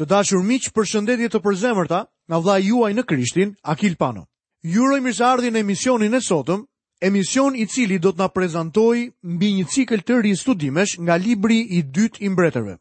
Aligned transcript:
Të 0.00 0.06
dashur 0.08 0.40
miq, 0.48 0.64
përshëndetje 0.72 1.26
të 1.28 1.38
përzemërta 1.44 1.98
nga 2.32 2.36
vlla 2.40 2.54
juaj 2.64 2.92
në 2.96 3.02
Krishtin, 3.04 3.50
Akil 3.72 3.98
Pano. 4.00 4.22
Ju 4.64 4.86
uroj 4.86 5.00
mirëseardhjen 5.04 5.52
në 5.52 5.60
emisionin 5.60 6.14
e 6.16 6.20
sotëm, 6.24 6.62
emision 7.04 7.52
i 7.60 7.66
cili 7.68 7.98
do 8.00 8.08
të 8.12 8.22
na 8.22 8.28
prezantojë 8.32 9.02
mbi 9.34 9.50
një 9.58 9.66
cikël 9.74 10.00
të 10.00 10.14
ri 10.24 10.32
studimesh 10.40 10.94
nga 11.04 11.18
libri 11.20 11.58
i 11.78 11.82
dytë 11.84 12.24
i 12.24 12.30
mbretërve. 12.32 12.78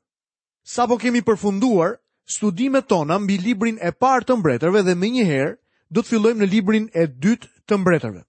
Sapo 0.76 0.96
kemi 1.02 1.20
përfunduar 1.28 1.97
studimet 2.36 2.87
tona 2.87 3.20
mbi 3.20 3.36
librin 3.44 3.81
e 3.83 3.92
parë 3.99 4.24
të 4.29 4.40
mbretërve 4.40 4.86
dhe 4.88 4.96
më 5.01 5.12
njëherë 5.17 5.51
do 5.92 5.99
të 5.99 6.10
fillojmë 6.12 6.44
në 6.46 6.51
librin 6.56 6.88
e 6.96 7.04
dytë 7.26 7.51
të 7.67 7.79
mbretërve. 7.83 8.24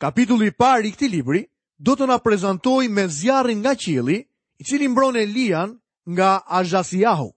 Kapitulli 0.00 0.48
i 0.48 0.56
parë 0.62 0.88
i 0.88 0.94
këtij 0.96 1.12
libri 1.18 1.44
do 1.76 1.98
të 2.00 2.08
na 2.08 2.16
prezantojë 2.24 2.88
me 2.96 3.04
zjarrin 3.18 3.60
nga 3.60 3.76
qielli, 3.84 4.22
i 4.56 4.62
cili 4.64 4.88
mbron 4.88 5.20
Elian 5.20 5.76
nga 6.08 6.32
Azhasiahu. 6.48 7.28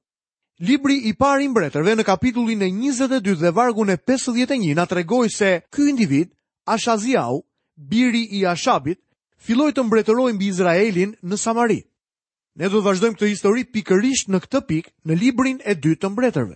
Libri 0.63 1.01
i 1.09 1.11
parë 1.19 1.43
i 1.43 1.47
mbretërve 1.51 1.97
në 1.99 2.03
kapitullin 2.07 2.61
e 2.63 2.69
22 2.71 3.41
dhe 3.41 3.49
vargun 3.51 3.89
e 3.91 3.97
51 4.07 4.69
na 4.77 4.85
tregoi 4.87 5.27
se 5.29 5.61
ky 5.69 5.89
individ, 5.91 6.29
Ashaziau, 6.65 7.41
biri 7.75 8.21
i 8.39 8.45
Ashabit, 8.47 9.01
filloi 9.35 9.73
të 9.75 9.83
mbretërojë 9.83 10.33
mbi 10.37 10.47
Izraelin 10.47 11.11
në 11.21 11.37
Samari. 11.37 11.81
Ne 12.55 12.69
do 12.71 12.79
të 12.79 12.85
vazhdojmë 12.85 13.17
këtë 13.19 13.29
histori 13.33 13.65
pikërisht 13.67 14.31
në 14.31 14.39
këtë 14.45 14.61
pikë 14.69 14.93
në 15.11 15.17
librin 15.25 15.59
e 15.67 15.75
dytë 15.75 15.99
të 16.05 16.13
mbretërve. 16.13 16.55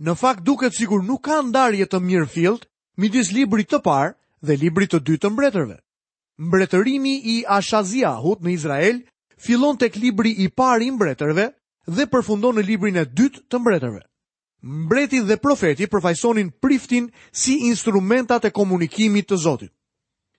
Në 0.00 0.16
fakt 0.16 0.42
duket 0.48 0.72
sikur 0.74 1.04
nuk 1.04 1.26
ka 1.28 1.42
ndarje 1.44 1.84
të 1.86 2.00
mirë 2.08 2.30
fillt 2.32 2.64
midis 2.96 3.30
librit 3.36 3.68
të 3.70 3.82
parë 3.84 4.16
dhe 4.40 4.56
librit 4.56 4.90
të 4.94 5.02
dytë 5.04 5.22
të 5.26 5.34
mbretërve. 5.36 5.76
Mbretërimi 6.40 7.16
i 7.28 7.42
Ashaziahut 7.44 8.40
në 8.40 8.54
Izrael 8.56 9.04
fillon 9.36 9.76
tek 9.76 10.00
libri 10.00 10.32
i 10.32 10.48
parë 10.48 10.88
i 10.88 10.92
mbretërve 10.96 11.48
dhe 11.96 12.04
përfundon 12.12 12.58
në 12.58 12.64
librin 12.68 12.96
e 13.00 13.04
dytë 13.06 13.46
të 13.48 13.58
mbretërve. 13.62 14.02
Mbreti 14.60 15.20
dhe 15.24 15.36
profeti 15.40 15.86
përfaqësonin 15.86 16.48
priftin 16.62 17.08
si 17.32 17.56
instrumentat 17.68 18.44
e 18.44 18.50
komunikimit 18.50 19.28
të 19.30 19.36
Zotit. 19.38 19.72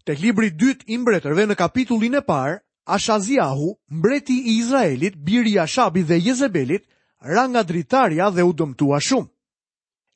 Tek 0.05 0.19
libri 0.21 0.49
i 0.49 0.53
dytë 0.55 0.87
i 0.91 0.97
mbretërve 0.99 1.45
në 1.49 1.55
kapitullin 1.59 2.15
e 2.15 2.21
parë, 2.25 2.57
Ashaziahu, 2.89 3.69
mbreti 3.91 4.37
i 4.49 4.55
Izraelit, 4.59 5.15
biri 5.15 5.53
i 5.55 5.59
Ashabit 5.61 6.07
dhe 6.09 6.17
Jezebelit, 6.25 6.85
ra 7.21 7.47
nga 7.47 7.63
dritarja 7.63 8.29
dhe 8.33 8.43
u 8.45 8.53
dëmtua 8.57 8.99
shumë. 8.99 9.29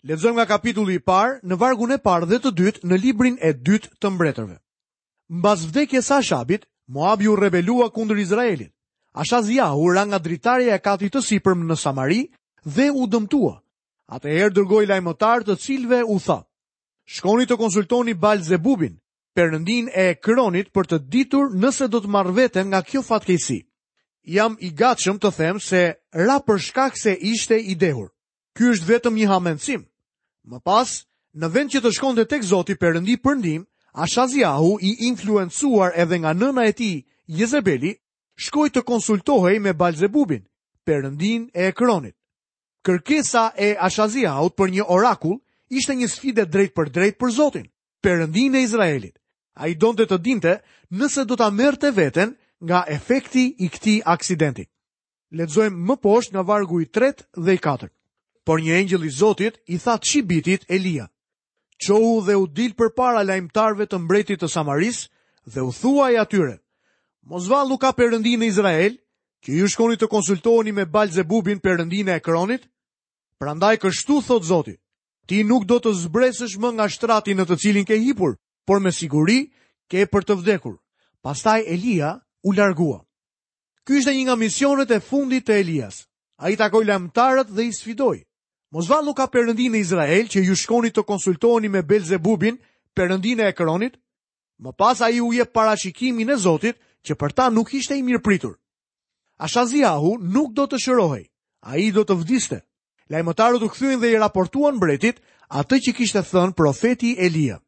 Lexojmë 0.10 0.40
nga 0.40 0.48
kapitulli 0.50 0.98
i 1.00 1.00
parë 1.02 1.40
në 1.44 1.58
vargun 1.62 1.94
e 1.96 2.00
parë 2.02 2.28
dhe 2.32 2.40
të 2.44 2.52
dytë 2.60 2.88
në 2.90 2.98
librin 3.00 3.38
e 3.40 3.54
dytë 3.54 3.94
të 4.02 4.12
mbretërve. 4.14 4.58
Mbas 5.30 5.68
vdekjes 5.70 6.10
së 6.12 6.18
Ashabit, 6.22 6.66
Moabi 6.88 7.30
u 7.32 7.38
rebelua 7.40 7.90
kundër 7.96 8.20
Izraelit. 8.26 8.73
Ashaziahu 9.14 9.94
ra 9.94 10.06
nga 10.08 10.18
dritarja 10.24 10.74
e 10.76 10.82
katit 10.82 11.14
të 11.14 11.22
sipërm 11.22 11.64
në 11.70 11.76
Samari 11.78 12.22
dhe 12.66 12.90
u 12.92 13.06
dëmtua. 13.06 13.56
Atëherë 14.14 14.54
dërgoi 14.54 14.88
lajmëtar 14.90 15.46
të 15.46 15.54
cilëve 15.64 16.00
u 16.14 16.18
tha: 16.26 16.40
Shkoni 17.14 17.46
të 17.46 17.58
konsultoni 17.62 18.14
Balzebubin, 18.18 18.98
perëndin 19.38 19.90
e 19.94 20.16
Kronit 20.18 20.74
për 20.74 20.86
të 20.90 20.98
ditur 21.14 21.54
nëse 21.62 21.88
do 21.94 22.02
të 22.02 22.10
marr 22.10 22.34
veten 22.34 22.68
nga 22.74 22.82
kjo 22.82 23.02
fatkeqësi. 23.06 23.60
Jam 24.34 24.58
i 24.66 24.70
gatshëm 24.80 25.18
të 25.20 25.30
them 25.38 25.58
se 25.60 25.82
ra 26.26 26.38
për 26.48 26.58
shkak 26.68 26.94
se 26.98 27.14
ishte 27.14 27.58
i 27.60 27.76
dehur. 27.76 28.10
Ky 28.58 28.72
është 28.74 28.88
vetëm 28.90 29.14
një 29.18 29.28
hamendsim. 29.30 29.82
Më 30.48 30.58
pas, 30.64 30.90
në 31.38 31.48
vend 31.54 31.70
që 31.74 31.80
të 31.84 31.92
shkonte 31.96 32.26
tek 32.26 32.44
Zoti 32.44 32.76
perëndi 32.80 33.20
për 33.24 33.36
ndihmë, 33.42 33.66
Ashaziahu 33.94 34.80
i 34.82 34.92
influencuar 35.10 35.92
edhe 36.02 36.18
nga 36.22 36.32
nëna 36.34 36.64
e 36.70 36.74
tij, 36.78 36.98
Jezebeli, 37.38 37.94
shkoj 38.36 38.70
të 38.74 38.82
konsultohej 38.84 39.60
me 39.60 39.74
Balzebubin, 39.74 40.44
përëndin 40.88 41.50
e 41.54 41.68
ekronit. 41.72 42.16
Kërkesa 42.84 43.54
e 43.58 43.76
Ashaziaut 43.80 44.56
për 44.58 44.72
një 44.74 44.86
orakull 44.92 45.40
ishte 45.70 45.96
një 45.96 46.08
sfide 46.12 46.46
drejt 46.46 46.74
për 46.76 46.90
drejt 46.90 47.18
për 47.20 47.32
Zotin, 47.32 47.68
përëndin 48.04 48.56
e 48.56 48.62
Izraelit. 48.68 49.16
A 49.56 49.68
i 49.70 49.76
donë 49.78 49.98
të 50.04 50.06
të 50.10 50.18
dinte 50.26 50.54
nëse 50.92 51.26
do 51.26 51.36
të 51.38 51.44
amërë 51.48 51.80
të 51.80 51.92
veten 51.96 52.36
nga 52.68 52.84
efekti 52.88 53.54
i 53.64 53.70
këti 53.70 54.00
aksidenti. 54.16 54.66
Ledzojmë 55.34 55.86
më 55.90 55.96
poshtë 56.04 56.34
nga 56.34 56.44
vargu 56.46 56.82
i 56.82 56.86
3 56.86 57.14
dhe 57.46 57.54
i 57.54 57.58
4. 57.66 57.90
Por 58.46 58.60
një 58.62 58.76
engjëli 58.82 59.08
i 59.08 59.16
Zotit 59.20 59.60
i 59.68 59.80
tha 59.80 59.96
që 60.04 60.58
Elia. 60.68 61.06
Qohu 61.88 62.22
dhe 62.26 62.36
u 62.36 62.48
dil 62.48 62.74
për 62.76 62.90
para 62.96 63.24
lajmëtarve 63.24 63.86
të 63.88 63.98
mbretit 63.98 64.40
të 64.40 64.48
Samaris 64.48 65.08
dhe 65.46 65.62
u 65.62 65.72
thua 65.72 66.12
i 66.12 66.18
atyre. 66.18 66.63
Mos 67.24 67.48
nuk 67.48 67.80
ka 67.80 67.94
perëndinë 67.96 68.44
në 68.44 68.48
Izrael, 68.52 68.96
që 69.48 69.52
ju 69.56 69.68
shkoni 69.72 69.96
të 69.96 70.08
konsultoheni 70.12 70.72
me 70.76 70.84
Balzebubin 70.86 71.60
perëndinë 71.64 72.12
e 72.16 72.20
Kronit? 72.20 72.66
Prandaj 73.40 73.78
kështu 73.80 74.18
thot 74.28 74.44
Zoti. 74.44 74.76
Ti 75.28 75.44
nuk 75.48 75.64
do 75.66 75.78
të 75.80 75.94
zbresësh 76.04 76.58
më 76.60 76.70
nga 76.76 76.90
shtrati 76.92 77.32
në 77.36 77.46
të 77.48 77.56
cilin 77.64 77.86
ke 77.88 77.96
hipur, 78.04 78.36
por 78.68 78.80
me 78.84 78.92
siguri 78.92 79.46
ke 79.88 80.04
për 80.12 80.24
të 80.28 80.36
vdekur. 80.42 80.76
Pastaj 81.24 81.64
Elia 81.64 82.18
u 82.44 82.52
largua. 82.52 83.00
Ky 83.88 84.00
ishte 84.04 84.12
një 84.16 84.24
nga 84.28 84.36
misionet 84.40 84.92
e 84.92 85.00
fundit 85.00 85.48
të 85.48 85.62
Elias. 85.64 86.04
Ai 86.44 86.56
takoi 86.60 86.84
lamtarët 86.86 87.48
dhe 87.56 87.64
i 87.64 87.72
sfidoi. 87.72 88.20
Mos 88.72 88.90
nuk 88.92 89.16
ka 89.18 89.32
perëndinë 89.32 89.72
në 89.72 89.80
Izrael 89.86 90.28
që 90.28 90.44
ju 90.44 90.56
shkoni 90.56 90.92
të 90.92 91.06
konsultoheni 91.08 91.70
me 91.72 91.82
Belzebubin, 91.88 92.60
perëndinë 92.94 93.48
e 93.48 93.54
Kronit? 93.56 93.96
Më 94.60 94.72
pas 94.76 95.00
ai 95.02 95.20
u 95.24 95.32
jep 95.32 95.54
parashikimin 95.54 96.30
e 96.30 96.36
Zotit, 96.36 96.76
që 97.06 97.16
për 97.20 97.32
ta 97.36 97.50
nuk 97.52 97.74
ishte 97.76 97.96
i 97.98 98.04
mirë 98.04 98.22
pritur. 98.24 98.56
Ashaziahu 99.44 100.18
nuk 100.22 100.54
do 100.56 100.66
të 100.70 100.80
shërohej, 100.84 101.26
a 101.68 101.78
i 101.78 101.92
do 101.92 102.04
të 102.08 102.16
vdiste. 102.22 102.60
Lajmëtarët 103.12 103.64
u 103.66 103.70
këthyën 103.74 104.00
dhe 104.00 104.14
i 104.14 104.20
raportuan 104.22 104.78
mbretit 104.80 105.20
atë 105.52 105.80
që 105.84 105.92
kishte 105.98 106.22
thënë 106.24 106.56
profeti 106.56 107.14
Elia. 107.20 107.60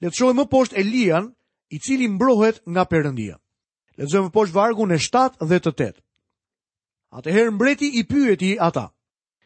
Letëshojë 0.00 0.36
më 0.38 0.44
poshtë 0.52 0.78
Elian, 0.80 1.32
i 1.70 1.78
cili 1.78 2.06
mbrohet 2.08 2.62
nga 2.66 2.84
përëndia. 2.90 3.36
Letëshojë 3.98 4.26
më 4.30 4.34
poshtë 4.34 4.54
vargu 4.56 4.86
në 4.86 4.98
7 5.02 5.46
dhe 5.50 5.58
të 5.58 5.72
8. 5.74 5.94
Atëherë 7.18 7.50
mbreti 7.56 7.88
i 7.98 8.04
pyeti 8.06 8.52
ata, 8.62 8.92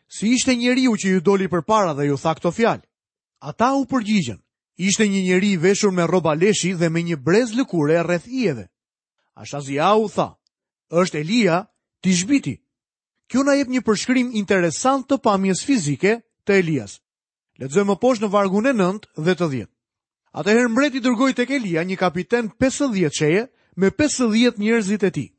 si 0.09 0.35
ishte 0.37 0.53
njeriu 0.55 0.93
që 1.01 1.15
ju 1.17 1.21
doli 1.25 1.49
për 1.49 1.65
para 1.65 1.95
dhe 1.97 2.11
ju 2.11 2.17
tha 2.21 2.35
këto 2.37 2.53
fjalë. 2.53 2.85
Ata 3.41 3.73
u 3.81 3.87
përgjigjen, 3.89 4.37
ishte 4.77 5.09
një 5.09 5.21
njeri 5.29 5.57
veshur 5.57 5.91
me 5.93 6.05
roba 6.07 6.35
leshi 6.37 6.75
dhe 6.77 6.89
me 6.93 7.03
një 7.03 7.17
brez 7.17 7.55
lëkure 7.57 7.97
rreth 8.05 8.29
ieve. 8.29 8.69
Ashazia 9.37 9.95
u 9.99 10.09
tha, 10.15 10.29
është 11.01 11.19
Elia 11.25 11.57
të 12.05 12.13
zhbiti. 12.23 12.57
Kjo 13.33 13.43
na 13.49 13.55
jep 13.59 13.69
një 13.73 13.81
përshkrim 13.89 14.31
interesant 14.41 15.07
të 15.11 15.19
pamjes 15.25 15.63
fizike 15.67 16.13
të 16.47 16.59
Elias. 16.63 16.99
Lexojmë 17.63 17.89
më 17.95 17.97
poshtë 18.05 18.25
në 18.27 18.31
vargun 18.35 18.67
e 18.67 18.73
9 18.83 19.09
dhe 19.27 19.35
10. 19.41 19.67
Atëherë 20.43 20.69
mbreti 20.75 21.01
dërgoi 21.03 21.35
tek 21.39 21.51
Elia 21.59 21.83
një 21.87 21.97
kapiten 22.01 22.51
50 22.67 23.11
qeje 23.19 23.45
me 23.83 23.91
50 23.99 24.59
njerëzit 24.65 25.05
e 25.05 25.11
tij. 25.17 25.31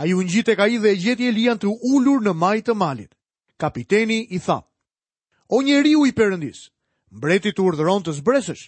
Ai 0.00 0.12
u 0.16 0.20
ngjit 0.24 0.46
tek 0.48 0.58
ai 0.64 0.78
dhe 0.80 0.88
e 0.90 0.96
gjeti 1.02 1.28
Elian 1.30 1.58
të 1.60 1.68
ulur 1.92 2.20
në 2.24 2.32
majtë 2.42 2.66
të 2.72 2.74
malit. 2.82 3.12
Kapiteni 3.60 4.20
i 4.30 4.38
tha: 4.46 4.58
O 5.48 5.58
njeriu 5.64 6.04
i 6.08 6.12
Perëndis, 6.18 6.60
mbreti 7.16 7.52
të 7.52 7.60
urdhëron 7.68 8.04
të 8.04 8.12
zbresësh. 8.20 8.62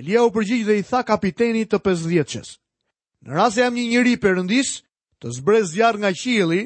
Elia 0.00 0.24
u 0.24 0.30
përgjigj 0.36 0.64
dhe 0.68 0.78
i 0.80 0.84
tha 0.90 1.00
kapitenit 1.08 1.72
të 1.72 1.80
50 1.88 2.24
çes: 2.32 2.48
Në 3.26 3.32
rrasë 3.34 3.58
e 3.60 3.64
jam 3.64 3.74
një 3.74 3.86
njëri 3.92 4.12
përëndis, 4.22 4.68
të 5.20 5.32
zbrez 5.38 5.72
zjarë 5.74 5.98
nga 6.02 6.10
qieli 6.14 6.60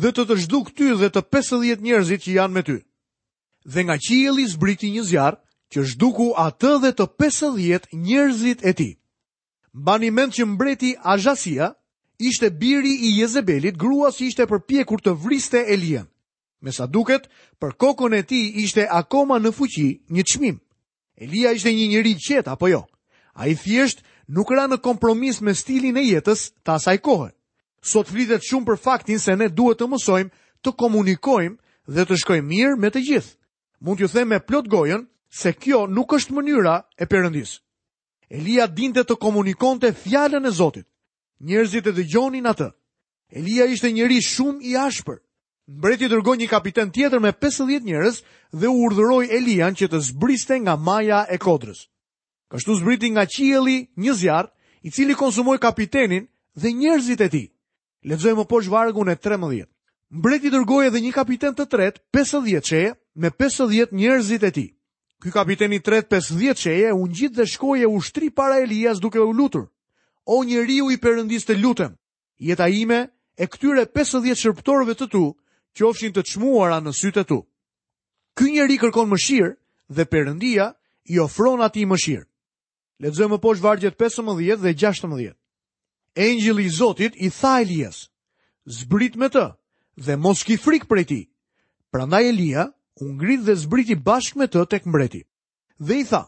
dhe 0.00 0.12
të 0.16 0.24
të 0.28 0.36
zhdu 0.44 0.58
këty 0.68 0.86
dhe 1.00 1.08
të 1.12 1.20
50 1.36 1.84
njerëzit 1.84 2.22
që 2.24 2.36
janë 2.38 2.54
me 2.56 2.62
ty. 2.68 2.76
Dhe 3.72 3.80
nga 3.84 3.96
qieli 4.06 4.46
zbriti 4.54 4.88
një 4.94 5.02
zjarë 5.10 5.38
që 5.74 5.78
zhduku 5.92 6.30
atë 6.46 6.72
dhe 6.84 6.92
të 6.98 7.06
50 7.20 7.90
njerëzit 8.06 8.64
e 8.64 8.72
ti. 8.78 8.90
Bani 9.88 10.10
mend 10.16 10.32
që 10.36 10.46
mbreti 10.48 10.94
Ajasia 11.14 11.66
ishte 12.28 12.48
biri 12.60 12.94
i 13.06 13.12
Jezebelit, 13.20 13.76
grua 13.78 14.08
si 14.14 14.30
ishte 14.32 14.48
përpjekur 14.50 15.04
të 15.04 15.12
vriste 15.24 15.60
Elia. 15.74 16.06
Me 16.64 16.72
sa 16.74 16.86
duket, 16.90 17.28
për 17.60 17.76
kokën 17.78 18.16
e 18.18 18.22
ti 18.26 18.40
ishte 18.64 18.88
akoma 18.90 19.36
në 19.38 19.52
fuqi 19.54 19.88
një 20.10 20.24
qmim. 20.26 20.56
Elia 21.22 21.52
ishte 21.54 21.70
një 21.70 21.84
njëri 21.92 22.16
qeta, 22.24 22.56
apo 22.56 22.70
jo? 22.72 22.80
A 23.38 23.46
i 23.46 23.54
thjesht 23.54 24.02
nuk 24.28 24.52
ra 24.52 24.66
në 24.68 24.76
kompromis 24.84 25.40
me 25.40 25.54
stilin 25.56 25.96
e 25.96 26.04
jetës 26.04 26.52
të 26.62 26.74
asaj 26.76 26.96
kohë. 27.04 27.30
Sot 27.84 28.10
flitet 28.10 28.44
shumë 28.44 28.66
për 28.66 28.80
faktin 28.82 29.20
se 29.22 29.36
ne 29.36 29.48
duhet 29.48 29.80
të 29.80 29.88
mësojmë 29.88 30.30
të 30.62 30.72
komunikojmë 30.78 31.56
dhe 31.94 32.04
të 32.06 32.18
shkojmë 32.22 32.48
mirë 32.48 32.78
me 32.82 32.90
të 32.92 33.02
gjithë. 33.10 33.34
Mund 33.80 33.98
t'ju 33.98 34.08
them 34.12 34.28
me 34.28 34.40
plot 34.42 34.66
gojën 34.68 35.06
se 35.30 35.52
kjo 35.52 35.86
nuk 35.86 36.12
është 36.16 36.34
mënyra 36.34 36.76
e 37.00 37.04
përëndis. 37.06 37.52
Elia 38.28 38.66
dinte 38.68 39.04
të 39.06 39.16
komunikonte 39.16 39.92
fjalën 40.04 40.44
e 40.44 40.50
Zotit. 40.52 40.86
Njerëzit 41.40 41.86
e 41.86 41.94
dëgjonin 41.96 42.48
atë. 42.50 42.68
Elia 43.32 43.64
ishte 43.72 43.92
njëri 43.94 44.18
shumë 44.24 44.60
i 44.68 44.74
ashpër. 44.76 45.22
Mbreti 45.68 46.08
dërgoj 46.08 46.36
një 46.36 46.48
kapiten 46.48 46.90
tjetër 46.92 47.20
me 47.20 47.32
50 47.32 47.84
njerëz 47.86 48.16
dhe 48.52 48.66
u 48.68 48.78
urdhëroj 48.84 49.24
Elian 49.38 49.74
që 49.76 49.88
të 49.88 49.98
zbriste 50.08 50.58
nga 50.60 50.76
maja 50.76 51.24
e 51.30 51.38
kodrës. 51.38 51.86
Kështu 52.48 52.74
zbriti 52.80 53.10
nga 53.12 53.24
qieli 53.28 53.74
një 54.00 54.12
zjarë, 54.22 54.48
i 54.82 54.90
cili 54.96 55.14
konsumoj 55.20 55.58
kapitenin 55.60 56.24
dhe 56.56 56.70
njerëzit 56.72 57.20
e 57.20 57.28
ti. 57.34 57.42
Ledzoj 58.08 58.32
më 58.38 58.44
poshë 58.52 58.70
vargun 58.72 59.10
e 59.12 59.16
13. 59.26 59.66
Mbreti 60.20 60.52
dërgoj 60.54 60.86
edhe 60.88 61.00
një 61.04 61.12
kapiten 61.12 61.54
të 61.58 61.66
tret, 61.74 61.98
50 62.16 62.62
qeje, 62.68 62.94
me 63.20 63.28
50 63.42 63.92
njerëzit 64.00 64.46
e 64.46 64.50
ti. 64.56 64.66
Ky 65.20 65.32
kapiteni 65.34 65.76
i 65.76 65.82
tret 65.88 66.06
50 66.14 66.54
qeje 66.62 66.92
u 66.96 67.02
ngjit 67.10 67.34
dhe 67.36 67.46
shkoi 67.52 67.82
e 67.84 67.90
ushtri 67.98 68.30
para 68.30 68.60
Elias 68.64 69.00
duke 69.02 69.20
u 69.20 69.32
lutur. 69.36 69.66
O 70.24 70.40
njeriu 70.44 70.88
i 70.90 70.96
përëndis 71.04 71.44
të 71.48 71.58
lutem, 71.60 71.96
jeta 72.48 72.68
ime 72.72 73.00
e 73.36 73.44
këtyre 73.46 73.84
50 74.00 74.36
shërptorve 74.40 74.94
të 74.96 75.08
tu 75.14 75.24
qofshin 75.76 76.14
të 76.16 76.22
çmuara 76.32 76.80
në 76.80 76.94
sytë 77.02 77.24
tu. 77.28 77.42
Ky 78.38 78.52
njeri 78.56 78.78
kërkon 78.80 79.10
mëshirë 79.12 79.52
dhe 79.96 80.04
Perëndia 80.12 80.72
i 81.12 81.18
ofron 81.26 81.62
atij 81.68 81.84
mëshirë. 81.92 82.24
Ledzojmë 83.02 83.38
poshtë 83.42 83.62
vargjet 83.62 83.94
15 83.94 84.58
dhe 84.62 84.72
16. 84.82 85.28
Engjili 86.18 86.64
i 86.66 86.70
Zotit 86.74 87.14
i 87.22 87.28
tha 87.30 87.60
Elias, 87.62 87.98
zbrit 88.78 89.14
me 89.22 89.28
të 89.30 89.44
dhe 90.02 90.16
mos 90.18 90.40
ki 90.42 90.56
frik 90.58 90.88
për 90.90 91.04
ti. 91.06 91.18
Prandaj 91.94 92.28
Elia 92.32 92.64
u 93.00 93.06
ngrit 93.12 93.44
dhe 93.46 93.54
zbriti 93.54 93.94
bashkë 94.02 94.38
me 94.40 94.48
të 94.50 94.64
tek 94.72 94.86
mbreti. 94.90 95.22
Dhe 95.78 96.00
i 96.02 96.04
tha, 96.10 96.24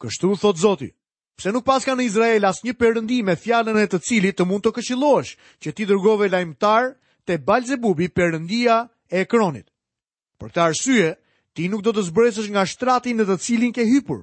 kështu 0.00 0.34
thot 0.42 0.60
Zoti, 0.60 0.90
pse 1.36 1.48
nuk 1.52 1.64
paska 1.66 1.94
në 1.96 2.04
Izrael 2.06 2.44
as 2.44 2.60
një 2.64 2.76
përëndi 2.76 3.22
me 3.24 3.36
fjallën 3.40 3.78
e 3.80 3.86
të 3.88 4.00
cilit 4.04 4.36
të 4.36 4.44
mund 4.46 4.62
të 4.66 4.72
këshilosh 4.78 5.32
që 5.64 5.70
ti 5.74 5.86
dërgove 5.88 6.28
lajmëtar 6.28 6.90
të 7.26 7.40
bubi 7.84 8.08
përëndia 8.12 8.76
e 9.08 9.20
ekronit. 9.24 9.66
Për 10.38 10.48
të 10.52 10.60
arsye, 10.60 11.16
ti 11.54 11.68
nuk 11.68 11.82
do 11.82 11.92
të 11.92 12.02
zbresësh 12.10 12.50
nga 12.52 12.66
shtratin 12.68 13.16
në 13.16 13.24
të 13.30 13.36
cilin 13.44 13.72
ke 13.72 13.84
hypur 13.88 14.20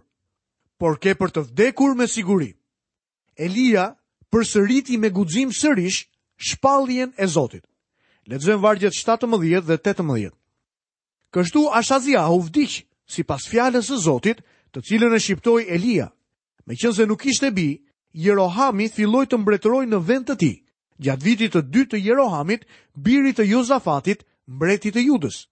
por 0.80 0.96
ke 1.04 1.14
për 1.20 1.34
të 1.36 1.42
vdekur 1.50 1.94
me 2.00 2.08
siguri. 2.08 2.54
Elia 3.36 3.90
për 4.32 4.46
sëriti 4.48 4.98
me 5.00 5.10
gudzim 5.12 5.52
sërish 5.52 6.06
shpalljen 6.50 7.12
e 7.20 7.28
Zotit. 7.28 7.66
Ledzëm 8.30 8.62
vargjet 8.64 8.96
17 8.96 9.66
dhe 9.68 9.78
18. 9.78 10.32
Kështu 11.36 11.66
Ashazia 11.80 12.24
u 12.32 12.40
vdikë 12.48 12.80
si 13.10 13.24
pas 13.28 13.44
fjales 13.52 13.90
e 13.92 13.98
Zotit 14.00 14.40
të 14.74 14.84
cilën 14.88 15.14
e 15.16 15.20
shqiptoj 15.20 15.66
Elia. 15.68 16.08
Me 16.66 16.74
nuk 17.06 17.26
ishte 17.26 17.52
bi, 17.52 17.84
Jerohami 18.14 18.88
filloj 18.90 19.26
të 19.28 19.38
mbretëroj 19.38 19.84
në 19.86 20.00
vend 20.08 20.26
të 20.32 20.36
ti, 20.38 20.52
gjatë 21.04 21.24
vitit 21.24 21.54
të 21.56 21.62
dytë 21.62 21.92
të 21.92 21.98
Jerohamit, 22.08 22.64
birit 22.96 23.38
të 23.38 23.44
Jozafatit, 23.46 24.24
mbretit 24.48 24.96
të 24.96 25.02
judës. 25.08 25.46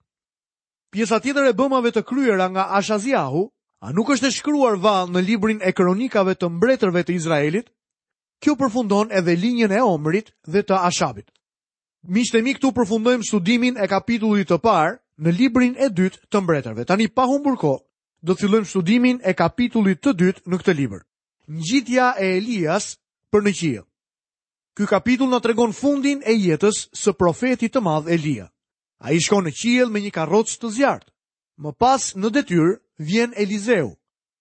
Pjesa 0.91 1.19
tjetër 1.19 1.47
e 1.47 1.53
bëmave 1.53 1.91
të 1.93 2.01
kryera 2.03 2.47
nga 2.49 2.63
Ashaziahu 2.77 3.45
A 3.85 3.91
nuk 3.93 4.09
është 4.09 4.29
e 4.31 4.33
shkruar 4.33 4.77
valë 4.81 5.13
në 5.13 5.21
librin 5.27 5.59
e 5.61 5.69
kronikave 5.77 6.33
të 6.41 6.47
mbretërve 6.49 7.03
të 7.05 7.13
Izraelit? 7.15 7.67
Kjo 8.41 8.55
përfundon 8.57 9.11
edhe 9.19 9.35
linjën 9.37 9.73
e 9.77 9.81
Omrit 9.85 10.31
dhe 10.49 10.63
të 10.65 10.79
Ashabit. 10.89 11.27
Miqtë 12.17 12.41
mi 12.45 12.53
këtu 12.57 12.71
përfundojmë 12.77 13.25
studimin 13.27 13.77
e 13.77 13.87
kapitullit 13.91 14.49
të 14.49 14.57
parë 14.65 14.95
në 15.25 15.33
librin 15.37 15.75
e 15.77 15.89
dytë 15.99 16.21
të 16.33 16.41
mbretërve. 16.41 16.85
Tani 16.89 17.07
pa 17.09 17.25
humbur 17.29 17.57
kohë, 17.63 17.83
do 18.25 18.33
të 18.33 18.43
fillojmë 18.45 18.69
studimin 18.71 19.21
e 19.29 19.33
kapitullit 19.43 20.01
të 20.01 20.13
dytë 20.23 20.43
në 20.49 20.59
këtë 20.61 20.75
libër. 20.79 21.03
Ngjitja 21.59 22.07
e 22.25 22.31
Elias 22.39 22.89
për 23.33 23.45
në 23.45 23.53
qiell. 23.61 23.85
Ky 24.77 24.89
kapitull 24.89 25.29
na 25.33 25.39
tregon 25.45 25.73
fundin 25.73 26.21
e 26.25 26.33
jetës 26.35 26.81
së 27.03 27.13
profetit 27.17 27.73
të 27.77 27.81
madh 27.85 28.09
Elia. 28.17 28.49
Ai 29.05 29.21
shkon 29.21 29.45
në 29.49 29.53
qiell 29.61 29.93
me 29.93 30.01
një 30.01 30.13
karrocë 30.17 30.57
të 30.61 30.73
zjartë, 30.79 31.11
Më 31.57 31.71
pas 31.81 32.11
në 32.21 32.29
detyrë 32.35 32.73
vjen 32.99 33.33
Eliseu. 33.35 33.95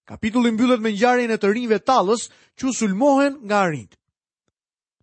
Kapitulli 0.04 0.50
mbyllet 0.52 0.80
me 0.80 0.92
ngjarjen 0.92 1.30
e 1.30 1.36
të 1.38 1.50
rinjve 1.52 1.78
tallës 1.82 2.28
që 2.58 2.72
sulmohen 2.78 3.34
nga 3.46 3.60
rinjt. 3.66 3.96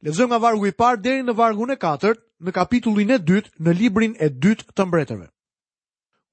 Lexojmë 0.04 0.32
nga 0.32 0.40
vargu 0.42 0.66
i 0.68 0.72
parë 0.72 1.02
deri 1.04 1.24
në 1.24 1.36
vargun 1.38 1.72
e 1.72 1.76
katërt 1.80 2.20
në 2.44 2.52
kapitullin 2.52 3.12
e 3.12 3.18
dytë 3.20 3.52
në 3.64 3.72
librin 3.80 4.14
e 4.20 4.30
dytë 4.30 4.72
të 4.76 4.84
mbretërve. 4.88 5.28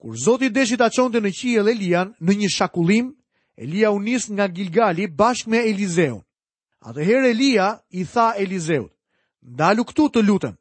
Kur 0.00 0.16
Zoti 0.16 0.48
deshi 0.50 0.76
ta 0.78 0.90
çonte 0.90 1.18
në 1.20 1.32
qiell 1.38 1.68
Elian 1.68 2.14
në 2.20 2.32
një 2.42 2.48
shakullim, 2.54 3.10
Elia 3.56 3.90
u 3.90 3.98
nis 4.00 4.28
nga 4.30 4.46
Gilgali 4.48 5.06
bashkë 5.06 5.50
me 5.50 5.60
Eliseun. 5.70 6.22
Atëherë 6.80 7.30
Elia 7.30 7.66
i 7.90 8.04
tha 8.06 8.30
Eliseut: 8.38 8.90
"Ndalu 9.50 9.82
këtu 9.84 10.04
të 10.12 10.20
lutem, 10.24 10.54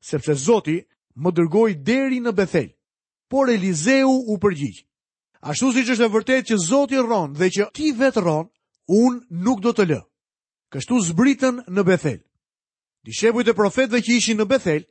sepse 0.00 0.34
Zoti 0.34 0.78
më 1.16 1.30
dërgoi 1.36 1.74
deri 1.84 2.18
në 2.20 2.32
Bethel." 2.32 2.70
Por 3.28 3.50
Eliseu 3.50 4.08
u 4.30 4.34
përgjigj: 4.42 4.80
Ashtu 5.46 5.68
si 5.72 5.82
që 5.86 5.94
është 5.94 6.04
e 6.04 6.10
vërtet 6.14 6.48
që 6.50 6.56
Zotin 6.58 7.04
rronë 7.06 7.36
dhe 7.38 7.48
që 7.54 7.64
ti 7.76 7.92
vetë 8.00 8.20
rronë, 8.24 8.48
unë 9.02 9.20
nuk 9.46 9.60
do 9.62 9.70
të 9.76 9.84
lë. 9.90 9.98
Kështu 10.74 10.96
zbritën 11.12 11.60
në 11.76 11.82
Bethel. 11.86 12.16
Dishebujt 13.06 13.52
e 13.52 13.54
profetve 13.54 14.00
që 14.02 14.16
ishin 14.18 14.40
në 14.42 14.46
Bethel, 14.50 14.82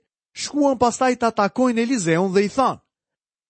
shkuan 0.46 0.78
pastaj 0.80 1.12
të 1.20 1.28
atakojnë 1.34 1.84
Elizeon 1.84 2.32
dhe 2.32 2.46
i 2.46 2.50
thanë, 2.56 2.80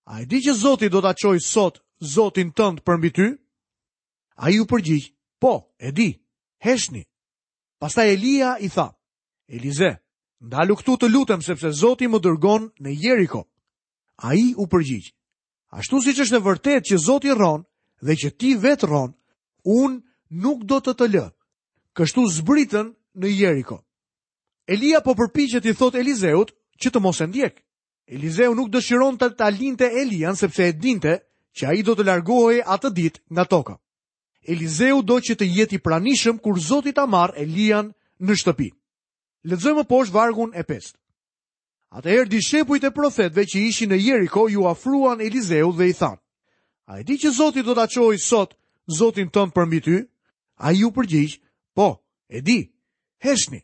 a 0.10 0.22
e 0.22 0.26
di 0.32 0.40
që 0.48 0.56
Zotin 0.64 0.90
do 0.96 1.02
të 1.06 1.12
qojë 1.22 1.46
sot 1.46 1.78
Zotin 2.16 2.50
tëndë 2.58 2.82
për 2.88 2.98
mbi 3.00 3.12
ty? 3.20 3.28
A 4.44 4.50
ju 4.52 4.66
përgjith, 4.74 5.12
po, 5.42 5.54
e 5.86 5.92
di, 5.98 6.10
heshni. 6.66 7.06
Pastaj 7.82 8.08
Elia 8.16 8.56
i 8.66 8.70
tha, 8.74 8.88
Elize, 9.54 9.92
ndalu 10.50 10.80
këtu 10.82 10.98
të 11.00 11.12
lutem 11.14 11.46
sepse 11.46 11.70
Zotin 11.84 12.10
më 12.12 12.20
dërgon 12.26 12.66
në 12.84 12.98
Jeriko. 13.04 13.46
A 14.26 14.34
i 14.34 14.50
u 14.62 14.66
përgjith, 14.74 15.14
Ashtu 15.76 16.00
si 16.02 16.14
që 16.16 16.24
është 16.24 16.38
në 16.38 16.44
vërtet 16.46 16.86
që 16.88 16.98
Zotë 17.06 17.30
i 17.30 17.34
ronë 17.40 17.64
dhe 18.08 18.16
që 18.22 18.30
ti 18.40 18.52
vetë 18.64 18.88
ronë, 18.92 19.14
unë 19.80 19.98
nuk 20.46 20.62
do 20.72 20.78
të 20.86 20.94
të 21.02 21.08
lë. 21.16 21.26
Kështu 21.96 22.24
zbritën 22.38 22.94
në 23.24 23.32
Jeriko. 23.36 23.78
Elia 24.76 25.02
po 25.06 25.16
përpi 25.20 25.50
që 25.54 25.62
ti 25.62 25.76
thot 25.80 25.98
Elizeut 26.00 26.56
që 26.82 26.92
të 26.94 27.02
mos 27.04 27.20
e 27.22 27.28
ndjek. 27.30 27.60
Elizeu 28.16 28.56
nuk 28.56 28.72
dëshiron 28.74 29.18
të 29.20 29.32
të 29.36 29.44
alinte 29.50 29.90
Elian 30.04 30.40
sepse 30.40 30.64
e 30.70 30.74
dinte 30.86 31.18
që 31.56 31.64
a 31.70 31.76
i 31.80 31.84
do 31.88 31.94
të 31.96 32.08
largohoj 32.08 32.56
atë 32.76 32.92
dit 32.98 33.20
nga 33.36 33.46
toka. 33.52 33.76
Elizeu 34.52 35.02
do 35.04 35.20
që 35.26 35.36
të 35.40 35.52
jeti 35.58 35.80
pranishëm 35.86 36.40
kur 36.44 36.60
Zotë 36.70 36.94
i 36.94 36.94
ta 36.98 37.06
marë 37.16 37.38
Elian 37.46 37.92
në 38.26 38.40
shtëpi. 38.42 38.70
Ledzojmë 39.50 39.84
poshë 39.92 40.16
vargun 40.16 40.56
e 40.58 40.64
pestë. 40.72 40.98
Atëherë 41.96 42.28
dishepujt 42.32 42.84
e 42.90 42.92
profetëve 42.92 43.44
që 43.48 43.62
ishin 43.70 43.94
në 43.94 43.98
Jeriko 44.04 44.42
ju 44.52 44.66
afruan 44.68 45.22
Eliseu 45.24 45.70
dhe 45.78 45.86
i 45.90 45.94
than: 46.00 46.18
"A 46.92 47.00
e 47.00 47.04
di 47.08 47.16
që 47.22 47.30
Zoti 47.38 47.62
do 47.64 47.74
ta 47.78 47.86
çojë 47.96 48.20
sot 48.32 48.52
Zotin 48.98 49.30
tënd 49.36 49.54
përmbi 49.56 49.80
ty?" 49.86 49.98
Ai 50.68 50.76
u 50.84 50.90
përgjigj: 50.96 51.34
"Po, 51.78 51.88
e 52.30 52.40
di. 52.48 52.60
Heshni." 53.24 53.62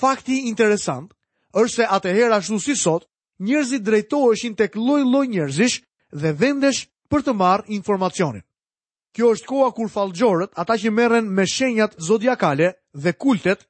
Fakti 0.00 0.36
interesant 0.50 1.08
është 1.60 1.74
se 1.74 1.82
atëherë 1.96 2.32
ashtu 2.38 2.58
si 2.64 2.74
sot, 2.84 3.02
njerëzit 3.46 3.82
drejtoheshin 3.86 4.54
tek 4.60 4.72
lloj-lloj 4.84 5.26
njerëzish 5.28 5.76
dhe 6.20 6.30
vendesh 6.42 6.82
për 7.10 7.20
të 7.24 7.32
marrë 7.42 7.64
informacionin. 7.78 8.42
Kjo 9.14 9.26
është 9.34 9.46
koha 9.50 9.70
kur 9.76 9.88
falgjorët, 9.94 10.52
ata 10.62 10.74
që 10.80 10.90
merren 10.98 11.28
me 11.36 11.46
shenjat 11.54 11.94
zodiakale 12.08 12.68
dhe 13.02 13.12
kultet, 13.22 13.60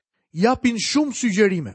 japin 0.47 0.77
shumë 0.89 1.13
sugjerime 1.21 1.75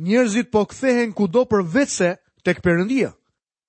njerëzit 0.00 0.48
po 0.50 0.62
kthehen 0.64 1.12
kudo 1.12 1.44
për 1.44 1.62
vetëse 1.64 2.14
tek 2.44 2.60
Perëndia. 2.64 3.12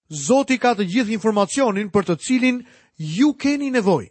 Zoti 0.10 0.58
ka 0.60 0.74
të 0.76 0.86
gjithë 0.92 1.14
informacionin 1.16 1.92
për 1.92 2.06
të 2.10 2.16
cilin 2.24 2.62
ju 2.98 3.34
keni 3.36 3.72
nevojë. 3.76 4.10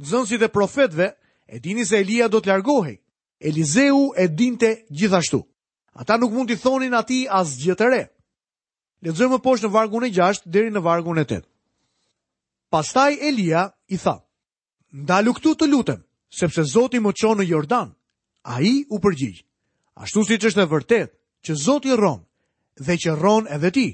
Nxënësit 0.00 0.44
e 0.44 0.52
profetëve 0.52 1.08
e 1.48 1.56
dinin 1.60 1.86
se 1.88 1.98
Elia 2.00 2.28
do 2.28 2.40
të 2.42 2.50
largohej. 2.52 2.96
Elizeu 3.40 4.12
e 4.16 4.28
dinte 4.28 4.84
gjithashtu. 4.90 5.40
Ata 5.96 6.18
nuk 6.20 6.32
mund 6.32 6.48
t'i 6.52 6.56
thonin 6.60 6.94
atij 6.96 7.28
asgjë 7.32 7.74
të 7.76 7.86
re. 7.90 8.02
Lexojmë 9.04 9.36
më 9.36 9.42
poshtë 9.44 9.66
në 9.68 9.72
vargun 9.74 10.04
e 10.08 10.12
6 10.12 10.44
deri 10.52 10.70
në 10.72 10.82
vargun 10.84 11.18
e 11.18 11.24
8. 11.24 11.40
Pastaj 12.70 13.12
Elia 13.28 13.70
i 13.88 13.96
tha: 13.96 14.16
"Ndalu 14.92 15.32
këtu 15.36 15.50
të 15.54 15.66
lutem, 15.70 16.00
sepse 16.38 16.64
Zoti 16.64 16.98
më 17.00 17.12
çon 17.16 17.36
në 17.38 17.48
Jordan." 17.48 17.88
Ai 18.42 18.84
u 18.90 18.98
përgjigj: 19.04 19.44
"Ashtu 19.94 20.24
siç 20.24 20.42
është 20.48 20.62
e 20.64 20.70
vërtetë, 20.72 21.15
që 21.46 21.54
Zoti 21.64 21.92
rron 22.00 22.22
dhe 22.86 22.94
që 23.02 23.10
rron 23.20 23.46
edhe 23.56 23.70
ti. 23.76 23.86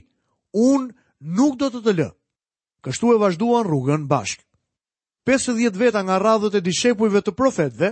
Un 0.71 0.89
nuk 1.37 1.59
do 1.61 1.69
të 1.73 1.81
të 1.85 1.93
lë. 1.99 2.09
Kështu 2.85 3.13
e 3.13 3.19
vazhduan 3.21 3.67
rrugën 3.69 4.07
bashk. 4.11 4.41
50 5.29 5.77
veta 5.79 6.01
nga 6.03 6.17
radhët 6.19 6.57
e 6.59 6.65
dishepujve 6.67 7.21
të 7.23 7.33
profetëve 7.39 7.91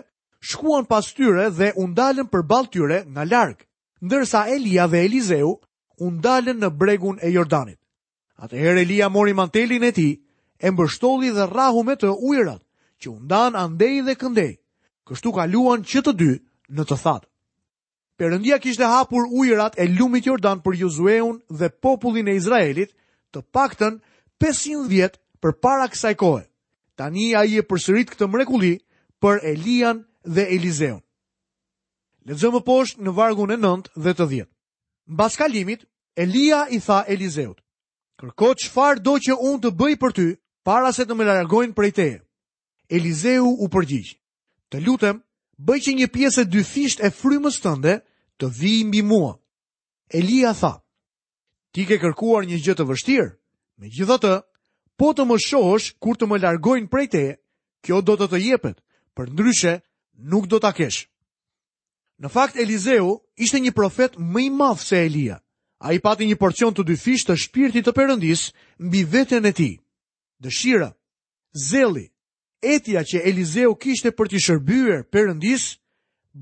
shkuan 0.50 0.88
pas 0.90 1.06
tyre 1.16 1.44
dhe 1.58 1.68
u 1.80 1.84
ndalën 1.92 2.26
përballë 2.32 2.70
tyre 2.72 2.98
nga 3.12 3.22
larg, 3.32 3.58
ndërsa 4.06 4.40
Elia 4.56 4.86
dhe 4.90 5.04
Eliseu 5.06 5.50
u 6.02 6.10
ndalën 6.16 6.58
në 6.62 6.68
bregun 6.80 7.20
e 7.22 7.28
Jordanit. 7.36 7.78
Atëherë 8.42 8.82
Elia 8.84 9.08
mori 9.12 9.34
mantelin 9.40 9.84
e 9.88 9.92
tij, 9.96 10.14
e 10.58 10.66
mbështolli 10.72 11.30
dhe 11.36 11.44
rrahu 11.52 11.80
me 11.86 11.94
të 12.00 12.08
ujërat, 12.28 12.62
që 13.00 13.06
u 13.12 13.18
ndan 13.24 13.52
andej 13.64 13.96
dhe 14.08 14.14
këndej. 14.20 14.52
Kështu 15.06 15.28
kaluan 15.38 15.80
që 15.90 16.00
të 16.04 16.12
dy 16.20 16.32
në 16.76 16.82
të 16.88 16.96
thatë. 17.04 17.29
Perëndia 18.20 18.58
kishte 18.60 18.84
hapur 18.84 19.24
ujërat 19.32 19.78
e 19.80 19.86
lumit 19.88 20.26
Jordan 20.28 20.58
për 20.60 20.74
Josueun 20.82 21.38
dhe 21.56 21.70
popullin 21.80 22.26
e 22.28 22.34
Izraelit, 22.36 22.90
të 23.32 23.40
paktën 23.56 23.94
500 24.44 24.88
vjet 24.92 25.14
përpara 25.40 25.86
kësaj 25.88 26.12
kohe. 26.20 26.42
Tani 27.00 27.30
ai 27.32 27.56
e 27.56 27.64
përsërit 27.64 28.12
këtë 28.12 28.28
mrekulli 28.28 28.74
për 29.24 29.40
Elian 29.54 30.02
dhe 30.28 30.44
Elizeun. 30.52 31.00
Lexojmë 32.28 32.60
poshtë 32.68 33.06
në 33.06 33.14
vargun 33.16 33.54
e 33.56 33.58
9 33.62 33.88
dhe 33.96 34.12
të 34.20 34.26
10. 34.34 34.50
Mbas 35.16 35.40
kalimit, 35.40 35.88
Elia 36.20 36.66
i 36.76 36.80
tha 36.84 37.00
Elizeut: 37.16 37.62
"Kërko 38.20 38.50
çfarë 38.66 39.00
do 39.06 39.16
që 39.16 39.32
unë 39.48 39.62
të 39.64 39.70
bëj 39.80 39.96
për 40.02 40.12
ty 40.18 40.26
para 40.68 40.92
se 40.92 41.08
të 41.08 41.16
më 41.16 41.24
largojnë 41.30 41.72
prej 41.78 41.90
teje." 41.96 42.20
Elizeu 42.98 43.48
u 43.48 43.68
përgjigj: 43.72 44.12
"Të 44.68 44.84
lutem, 44.84 45.22
bëj 45.56 45.78
që 45.86 45.92
një 45.96 46.10
pjesë 46.14 46.44
dyfisht 46.52 47.00
e 47.00 47.08
frymës 47.20 47.62
tënde" 47.64 48.02
të 48.40 48.48
vi 48.60 48.74
mbi 48.88 49.02
mua. 49.04 49.34
Elia 50.08 50.54
tha, 50.56 50.72
ti 51.72 51.84
ke 51.86 52.00
kërkuar 52.02 52.48
një 52.48 52.58
gjë 52.64 52.74
të 52.78 52.86
vështirë, 52.88 53.30
me 53.78 53.88
gjitha 53.92 54.16
të, 54.20 54.32
po 54.98 55.12
të 55.14 55.26
më 55.28 55.36
shohësh 55.46 55.90
kur 56.02 56.18
të 56.18 56.26
më 56.28 56.40
largojnë 56.42 56.90
prej 56.92 57.06
te, 57.12 57.24
kjo 57.86 58.00
do 58.04 58.16
të 58.18 58.26
të 58.32 58.40
jepet, 58.48 58.76
për 59.14 59.30
ndryshe 59.36 59.74
nuk 60.32 60.48
do 60.50 60.58
të 60.60 60.72
kesh. 60.80 61.00
Në 62.20 62.28
fakt, 62.28 62.56
Elizeu 62.60 63.14
ishte 63.40 63.60
një 63.64 63.72
profet 63.72 64.18
më 64.18 64.42
i 64.48 64.50
se 64.78 64.98
Elia. 65.06 65.38
A 65.80 65.92
i 65.92 65.98
pati 66.00 66.26
një 66.28 66.36
porcion 66.36 66.74
të 66.74 66.84
dyfishtë 66.84 67.32
të 67.32 67.40
shpirtit 67.40 67.86
të 67.86 67.92
përëndis 67.96 68.42
mbi 68.78 69.00
vetën 69.08 69.46
e 69.48 69.52
ti. 69.52 69.70
Dëshira, 70.42 70.92
zeli, 71.70 72.04
etja 72.60 73.00
që 73.00 73.22
Elizeu 73.24 73.72
kishte 73.80 74.12
për 74.12 74.28
të 74.28 74.38
shërbyer 74.44 75.00
përëndis, 75.08 75.78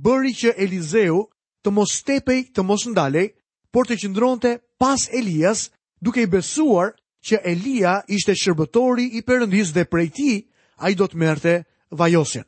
bëri 0.04 0.32
që 0.40 0.56
Elizeu 0.58 1.22
të 1.68 1.72
mos 1.76 1.90
stepej, 2.00 2.40
të 2.56 2.62
mos 2.64 2.86
ndalej, 2.88 3.26
por 3.74 3.84
të 3.84 3.96
qëndronte 4.00 4.52
pas 4.80 5.08
Elias, 5.12 5.68
duke 6.00 6.22
i 6.24 6.30
besuar 6.30 6.94
që 7.28 7.42
Elia 7.50 7.98
ishte 8.08 8.32
shërbëtori 8.32 9.06
i 9.18 9.20
përëndis 9.26 9.74
dhe 9.76 9.84
prej 9.92 10.08
tij 10.16 10.38
ai 10.84 10.92
do 10.96 11.04
të 11.08 11.20
merrte 11.20 11.54
vajosin. 12.00 12.46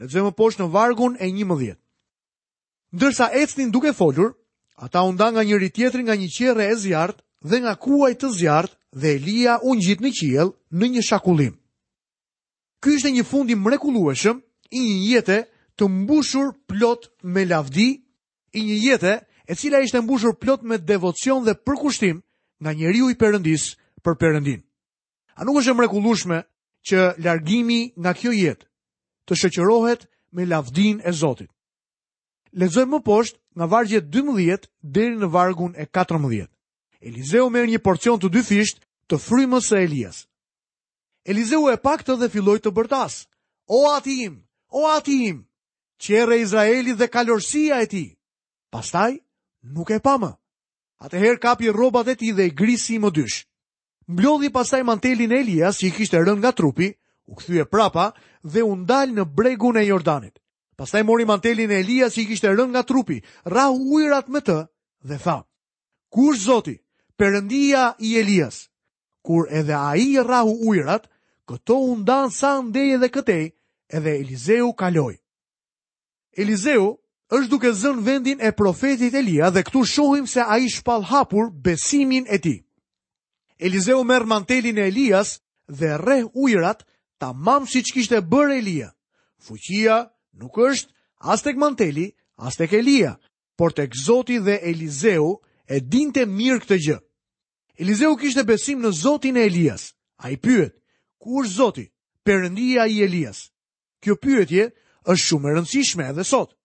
Lexojmë 0.00 0.32
poshtë 0.36 0.60
në 0.62 0.66
vargun 0.76 1.16
e 1.22 1.26
11. 1.30 1.76
Ndërsa 2.96 3.26
ecnin 3.40 3.70
duke 3.72 3.92
folur, 3.96 4.34
ata 4.82 5.02
u 5.08 5.12
nga 5.12 5.42
njëri 5.44 5.70
tjetri 5.72 6.02
nga 6.02 6.14
një 6.20 6.28
qere 6.36 6.64
e 6.72 6.76
zjarrt 6.82 7.18
dhe 7.48 7.56
nga 7.64 7.74
kuaj 7.84 8.12
të 8.18 8.28
zjarrt 8.38 8.74
dhe 9.00 9.08
Elia 9.16 9.54
u 9.62 9.72
ngjit 9.76 10.00
në 10.04 10.10
qiell 10.20 10.50
në 10.76 10.84
një 10.92 11.02
shakullim. 11.08 11.54
Ky 12.80 12.88
ishte 12.96 13.10
një 13.12 13.24
fund 13.30 13.48
i 13.50 13.56
mrekullueshëm 13.56 14.36
i 14.70 14.78
një 14.88 14.96
jete 15.12 15.38
të 15.76 15.84
mbushur 15.88 16.48
plot 16.68 17.08
me 17.24 17.42
lavdi 17.48 17.88
i 18.56 18.62
një 18.66 18.76
jetë 18.88 19.12
e 19.50 19.54
cila 19.58 19.80
ishte 19.84 20.00
mbushur 20.02 20.34
plot 20.40 20.62
me 20.66 20.78
devocion 20.78 21.44
dhe 21.44 21.54
përkushtim 21.66 22.22
nga 22.62 22.72
njeriu 22.72 23.10
i 23.10 23.14
Perëndis 23.20 23.64
për 24.04 24.14
Perëndin. 24.20 24.60
A 25.34 25.44
nuk 25.44 25.60
është 25.60 25.70
e 25.72 25.76
mrekullueshme 25.78 26.38
që 26.88 26.96
largimi 27.24 27.92
nga 28.00 28.12
kjo 28.18 28.32
jetë 28.34 28.64
të 29.26 29.32
shoqërohet 29.40 30.06
me 30.34 30.46
lavdin 30.46 30.98
e 31.04 31.12
Zotit? 31.12 31.50
Lexojmë 32.58 32.92
më 32.98 33.02
poshtë 33.06 33.38
nga 33.56 33.66
vargu 33.72 34.00
12 34.00 34.68
deri 34.82 35.16
në 35.16 35.28
vargun 35.34 35.72
e 35.78 35.84
14. 35.86 36.48
Eliseu 37.00 37.50
merr 37.50 37.70
një 37.70 37.78
porcion 37.80 38.18
të 38.20 38.28
dy 38.28 38.42
të 39.10 39.16
frymës 39.18 39.66
së 39.70 39.78
Elias. 39.86 40.26
Eliseu 41.24 41.68
e 41.72 41.76
pak 41.76 42.02
të 42.06 42.14
dhe 42.20 42.28
filloi 42.30 42.58
të 42.62 42.70
bërtas. 42.70 43.26
O 43.66 43.78
ati 43.96 44.14
im, 44.26 44.36
o 44.70 44.86
ati 44.96 45.14
im, 45.28 45.38
qere 45.98 46.38
Izraelit 46.38 46.96
dhe 46.98 47.08
kalorsia 47.08 47.80
e 47.82 47.86
ti, 47.86 48.04
Pastaj, 48.72 49.12
nuk 49.74 49.90
e 49.90 49.98
pa 50.06 50.14
më. 50.22 50.30
Atëherë 51.04 51.40
kapi 51.42 51.70
rrobat 51.74 52.10
e 52.12 52.14
tij 52.20 52.32
dhe 52.36 52.44
i 52.50 52.54
grisi 52.60 52.96
më 53.02 53.10
dysh. 53.18 53.38
Mblodhi 54.14 54.48
pastaj 54.56 54.82
mantelin 54.88 55.32
e 55.34 55.38
Elias, 55.42 55.74
që 55.82 55.86
i 55.90 55.92
kishte 55.96 56.18
rënë 56.20 56.38
nga 56.42 56.52
trupi, 56.58 56.88
u 57.26 57.32
kthye 57.38 57.64
prapa 57.72 58.06
dhe 58.52 58.60
u 58.62 58.72
ndal 58.82 59.08
në 59.16 59.24
bregun 59.36 59.76
e 59.80 59.86
Jordanit. 59.90 60.36
Pastaj 60.78 61.02
mori 61.08 61.26
mantelin 61.28 61.70
e 61.72 61.78
Elias, 61.84 62.12
që 62.14 62.20
i 62.22 62.26
kishte 62.30 62.50
rënë 62.54 62.70
nga 62.74 62.84
trupi, 62.90 63.18
rra 63.50 63.66
ujërat 63.90 64.26
me 64.34 64.38
të 64.46 64.58
dhe 65.08 65.16
tha: 65.24 65.38
Kur 66.14 66.32
Zoti? 66.46 66.76
Perëndia 67.20 67.82
i 68.08 68.14
Elias. 68.22 68.60
Kur 69.26 69.48
edhe 69.52 69.74
a 69.76 69.90
i 70.00 70.08
rahu 70.24 70.54
ujrat, 70.70 71.04
këto 71.48 71.74
undan 71.90 72.30
sa 72.30 72.60
ndeje 72.64 72.96
dhe 73.02 73.10
këtej, 73.14 73.44
edhe 73.96 74.12
Elizeu 74.22 74.72
kaloi. 74.80 75.16
Elizeu 76.40 76.86
është 77.30 77.48
duke 77.50 77.70
zën 77.80 77.98
vendin 78.06 78.40
e 78.42 78.50
profetit 78.60 79.14
Elia 79.20 79.48
dhe 79.54 79.62
këtu 79.66 79.80
shohim 79.94 80.26
se 80.34 80.42
a 80.42 80.54
i 80.64 80.68
shpal 80.76 81.02
hapur 81.10 81.46
besimin 81.66 82.24
e 82.26 82.38
ti. 82.44 82.56
Elizeu 83.66 84.00
merë 84.10 84.26
mantelin 84.32 84.78
e 84.82 84.88
Elias 84.90 85.28
dhe 85.78 85.90
reh 86.06 86.24
ujrat 86.44 86.80
ta 87.20 87.28
mamë 87.46 87.70
si 87.70 87.80
që 87.86 87.92
kishte 87.96 88.18
bërë 88.32 88.54
Elia. 88.60 88.88
Fuqia 89.44 89.96
nuk 90.40 90.54
është 90.68 90.90
as 91.32 91.40
tek 91.44 91.56
manteli, 91.62 92.06
as 92.46 92.54
tek 92.58 92.72
Elia, 92.80 93.12
por 93.58 93.70
tek 93.78 93.90
Zoti 94.06 94.36
dhe 94.46 94.56
Elizeu 94.70 95.26
e 95.68 95.76
dinte 95.92 96.26
mirë 96.38 96.60
këtë 96.64 96.78
gjë. 96.86 96.98
Elizeu 97.82 98.12
kishte 98.20 98.42
besim 98.50 98.82
në 98.82 98.90
Zotin 99.02 99.36
e 99.38 99.44
Elias. 99.50 99.82
A 100.20 100.26
i 100.30 100.36
pyet, 100.44 100.72
ku 101.22 101.30
është 101.44 101.54
Zoti, 101.60 101.86
përëndia 102.26 102.82
i 102.94 103.04
Elias? 103.06 103.38
Kjo 104.02 104.14
pyetje 104.24 104.64
është 105.10 105.24
shumë 105.26 105.48
e 105.50 105.54
rëndësishme 105.56 106.04
edhe 106.12 106.24
sotë. 106.34 106.58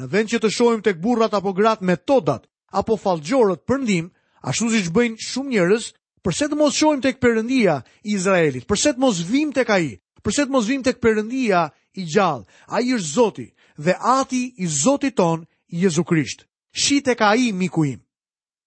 Në 0.00 0.06
vend 0.12 0.30
që 0.32 0.38
të 0.40 0.50
shohim 0.56 0.80
tek 0.84 1.00
burrat 1.04 1.34
apo 1.36 1.52
gratë 1.56 1.84
metodat 1.84 2.46
apo 2.80 2.94
fallxhorët 3.00 3.64
për 3.68 3.82
ndihmë, 3.82 4.12
ashtu 4.48 4.70
siç 4.72 4.86
bëjnë 4.96 5.20
shumë 5.24 5.52
njerëz, 5.52 5.88
pse 6.24 6.46
të 6.48 6.56
mos 6.62 6.76
shohim 6.80 7.02
tek 7.04 7.18
Perëndia 7.20 7.74
e 8.00 8.14
Izraelit? 8.16 8.64
Pse 8.70 8.94
të 8.94 8.98
mos 9.04 9.20
vim 9.28 9.52
tek 9.52 9.68
ai? 9.74 9.90
Pse 10.24 10.46
të 10.46 10.48
mos 10.54 10.68
vim 10.70 10.82
tek 10.86 10.96
Perëndia 11.02 11.66
i 12.00 12.06
gjallë? 12.14 12.44
Ai 12.72 12.88
është 12.96 13.10
Zoti 13.10 13.46
dhe 13.84 13.96
Ati 14.14 14.42
i 14.56 14.66
Zotit 14.78 15.16
ton, 15.18 15.44
Jezu 15.82 16.04
Krisht. 16.06 16.46
Shi 16.72 17.02
tek 17.04 17.20
ai 17.26 17.50
miku 17.52 17.84
im. 17.84 18.00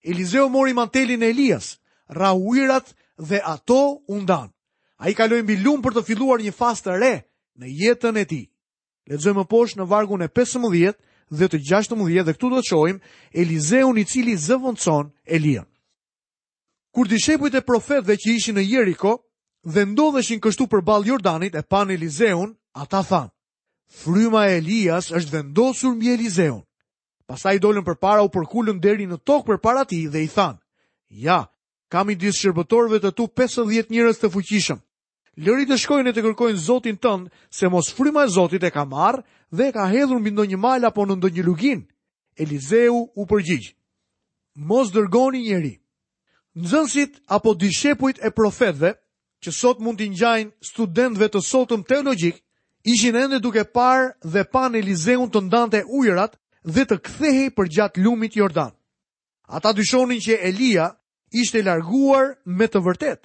Eliseu 0.06 0.50
mori 0.52 0.74
mantelin 0.76 1.24
e 1.24 1.32
Elias, 1.34 1.68
ra 2.20 2.34
ujrat 2.38 2.88
dhe 3.30 3.40
ato 3.54 3.80
u 4.14 4.22
ndan. 4.22 4.52
Ai 5.02 5.16
kaloi 5.18 5.42
mbi 5.44 5.56
lum 5.64 5.80
për 5.82 5.96
të 5.98 6.06
filluar 6.08 6.40
një 6.44 6.54
fast 6.60 6.86
të 6.86 7.00
re 7.02 7.14
në 7.60 7.66
jetën 7.82 8.18
e 8.22 8.26
tij. 8.32 8.46
Lexojmë 9.10 9.48
poshtë 9.52 9.80
në 9.82 9.90
vargun 9.94 10.22
e 10.22 10.30
15 10.38 10.94
dhe 11.32 11.48
të 11.50 11.60
gjashtë 11.68 11.96
të 11.96 12.24
dhe 12.26 12.34
këtu 12.34 12.50
do 12.50 12.58
të 12.62 12.68
shohim 12.70 13.00
Elizeun 13.34 13.98
i 13.98 14.06
cili 14.06 14.36
zëvendëson 14.38 15.10
Elion. 15.26 15.66
Kur 16.94 17.08
të 17.08 17.16
e 17.16 17.38
profetëve 17.38 17.66
profet 17.66 18.06
dhe 18.06 18.14
që 18.16 18.34
ishi 18.36 18.52
në 18.54 18.62
Jeriko 18.62 19.24
dhe 19.64 19.86
ndodheshin 19.86 20.40
kështu 20.40 20.68
për 20.68 21.04
Jordanit 21.06 21.56
e 21.56 21.62
pan 21.64 21.90
Elizeun, 21.92 22.56
ata 22.74 23.04
than, 23.04 23.30
fryma 23.90 24.48
e 24.48 24.58
Elias 24.58 25.12
është 25.12 25.32
vendosur 25.32 25.96
mbi 25.96 26.10
Elizeun. 26.14 26.62
Pastaj 27.28 27.56
i 27.56 27.60
dollën 27.60 27.84
për 27.84 27.96
para 27.96 28.22
u 28.24 28.30
përkullën 28.30 28.80
deri 28.80 29.06
në 29.08 29.18
tokë 29.26 29.46
për 29.48 29.58
para 29.58 29.86
ti 29.86 30.08
dhe 30.08 30.22
i 30.24 30.28
than, 30.30 30.58
ja, 31.10 31.50
kam 31.90 32.10
i 32.10 32.16
disë 32.16 32.40
shërbëtorve 32.44 33.00
të 33.02 33.12
tu 33.18 33.26
50 33.28 33.90
njërës 33.90 34.20
të 34.22 34.30
fuqishëm, 34.32 34.78
lëri 35.36 35.66
të 35.68 35.76
shkojnë 35.84 36.12
e 36.12 36.16
të 36.16 36.22
kërkojnë 36.26 36.60
Zotin 36.64 36.98
tënd, 37.04 37.28
se 37.52 37.68
mos 37.72 37.90
fryma 37.96 38.26
e 38.26 38.32
Zotit 38.32 38.64
e 38.64 38.72
ka 38.72 38.86
marë 38.88 39.24
dhe 39.52 39.72
ka 39.76 39.88
hedhur 39.92 40.20
mbi 40.20 40.32
ndonjë 40.32 40.60
mal 40.60 40.86
apo 40.88 41.06
në 41.06 41.18
ndonjë 41.20 41.44
lugin. 41.44 41.82
Elizeu 42.38 42.96
u 43.16 43.24
përgjigj: 43.26 43.68
Mos 44.56 44.92
dërgoni 44.96 45.42
njëri. 45.46 45.74
Nxënësit 46.56 47.14
apo 47.36 47.54
dishepujt 47.54 48.18
e 48.24 48.32
profetëve, 48.32 48.92
që 49.44 49.50
sot 49.52 49.80
mund 49.84 49.98
t'in 50.00 50.14
ngjajnë 50.16 50.52
studentëve 50.70 51.28
të 51.32 51.40
sotëm 51.44 51.84
teologjik, 51.88 52.38
ishin 52.88 53.16
ende 53.16 53.40
duke 53.44 53.66
parë 53.76 54.16
dhe 54.24 54.46
pan 54.52 54.72
Elizeun 54.76 55.28
të 55.30 55.40
ndante 55.46 55.84
ujërat 55.98 56.40
dhe 56.64 56.84
të 56.88 56.96
kthehej 57.06 57.52
përgjatë 57.56 58.00
lumit 58.04 58.40
Jordan. 58.40 58.72
Ata 59.48 59.76
dyshonin 59.76 60.22
që 60.24 60.40
Elia 60.50 60.94
ishte 61.36 61.60
larguar 61.62 62.40
me 62.46 62.68
të 62.72 62.80
vërtetë. 62.88 63.24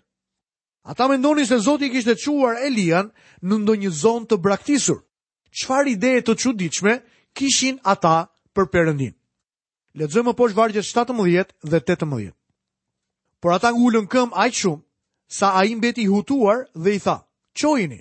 Ata 0.85 1.09
mendonin 1.09 1.45
se 1.45 1.57
Zoti 1.59 1.91
kishte 1.93 2.15
çuar 2.17 2.57
Elian 2.65 3.11
në 3.45 3.57
ndonjë 3.65 3.91
zonë 4.01 4.27
të 4.31 4.37
braktisur. 4.41 5.03
Çfarë 5.61 5.91
ideje 5.97 6.21
të 6.25 6.37
çuditshme 6.41 6.95
kishin 7.37 7.81
ata 7.85 8.29
për 8.57 8.71
Perëndin? 8.73 9.13
Lexojmë 9.99 10.31
më 10.31 10.37
poshtë 10.39 10.57
vargjet 10.57 10.85
17 10.87 11.53
dhe 11.71 11.81
18. 11.85 12.33
Por 13.41 13.53
ata 13.53 13.73
ngulën 13.75 14.07
këmbë 14.13 14.37
aq 14.47 14.55
shumë 14.61 14.85
sa 15.41 15.53
ai 15.61 15.75
mbeti 15.77 16.05
i 16.07 16.09
hutuar 16.09 16.65
dhe 16.75 16.95
i 16.97 17.01
tha: 17.05 17.17
"Çojini." 17.59 18.01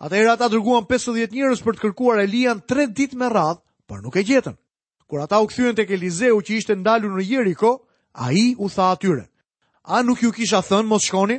Atëherë 0.00 0.30
ata 0.32 0.46
dërguan 0.52 0.86
50 0.88 1.32
njerëz 1.36 1.60
për 1.64 1.74
të 1.76 1.82
kërkuar 1.84 2.22
Elian 2.24 2.60
3 2.70 2.86
ditë 2.96 3.16
me 3.20 3.28
radhë, 3.28 3.60
por 3.88 4.00
nuk 4.02 4.16
e 4.16 4.22
gjetën. 4.28 4.56
Kur 5.08 5.20
ata 5.20 5.40
u 5.40 5.46
kthyen 5.46 5.74
tek 5.76 5.90
Eliseu 5.90 6.40
që 6.44 6.52
ishte 6.58 6.74
ndalur 6.76 7.10
në 7.16 7.22
Jeriko, 7.28 7.72
ai 8.12 8.54
u 8.58 8.68
tha 8.72 8.88
atyre: 8.94 9.28
"A 9.84 10.00
nuk 10.02 10.22
ju 10.22 10.32
kisha 10.32 10.60
thënë 10.68 10.86
mos 10.88 11.04
shkoni?" 11.04 11.38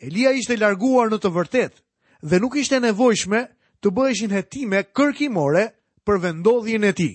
Elia 0.00 0.32
ishte 0.32 0.56
larguar 0.56 1.10
në 1.12 1.18
të 1.20 1.30
vërtet 1.34 1.80
dhe 2.24 2.38
nuk 2.40 2.56
ishte 2.56 2.78
nevojshme 2.80 3.42
të 3.84 3.92
bëheshin 3.96 4.32
hetime 4.32 4.82
kërkimore 4.96 5.66
për 6.04 6.20
vendodhjen 6.24 6.84
e 6.88 6.92
ti. 6.96 7.10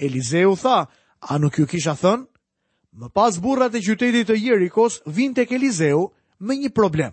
Elizeu 0.00 0.52
tha, 0.60 0.86
a 1.20 1.34
nuk 1.40 1.56
ju 1.58 1.66
kisha 1.68 1.94
thënë? 2.00 2.26
Më 3.00 3.08
pas 3.16 3.36
burrat 3.40 3.74
e 3.74 3.80
qytetit 3.84 4.28
të 4.28 4.36
Jerikos 4.40 5.00
vinë 5.06 5.36
tek 5.40 5.52
Elizeu 5.56 6.10
me 6.40 6.56
një 6.56 6.70
problem. 6.76 7.12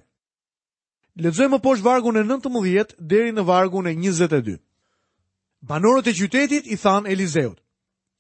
Lexojmë 1.18 1.56
më 1.56 1.60
poshtë 1.64 1.88
vargun 1.88 2.20
e 2.20 2.24
19 2.28 2.96
deri 3.00 3.32
në 3.36 3.44
vargun 3.48 3.88
e 3.90 3.94
22. 3.98 4.58
Banorët 5.68 6.12
e 6.12 6.16
qytetit 6.20 6.68
i 6.68 6.78
than 6.78 7.08
Elizeut: 7.10 7.58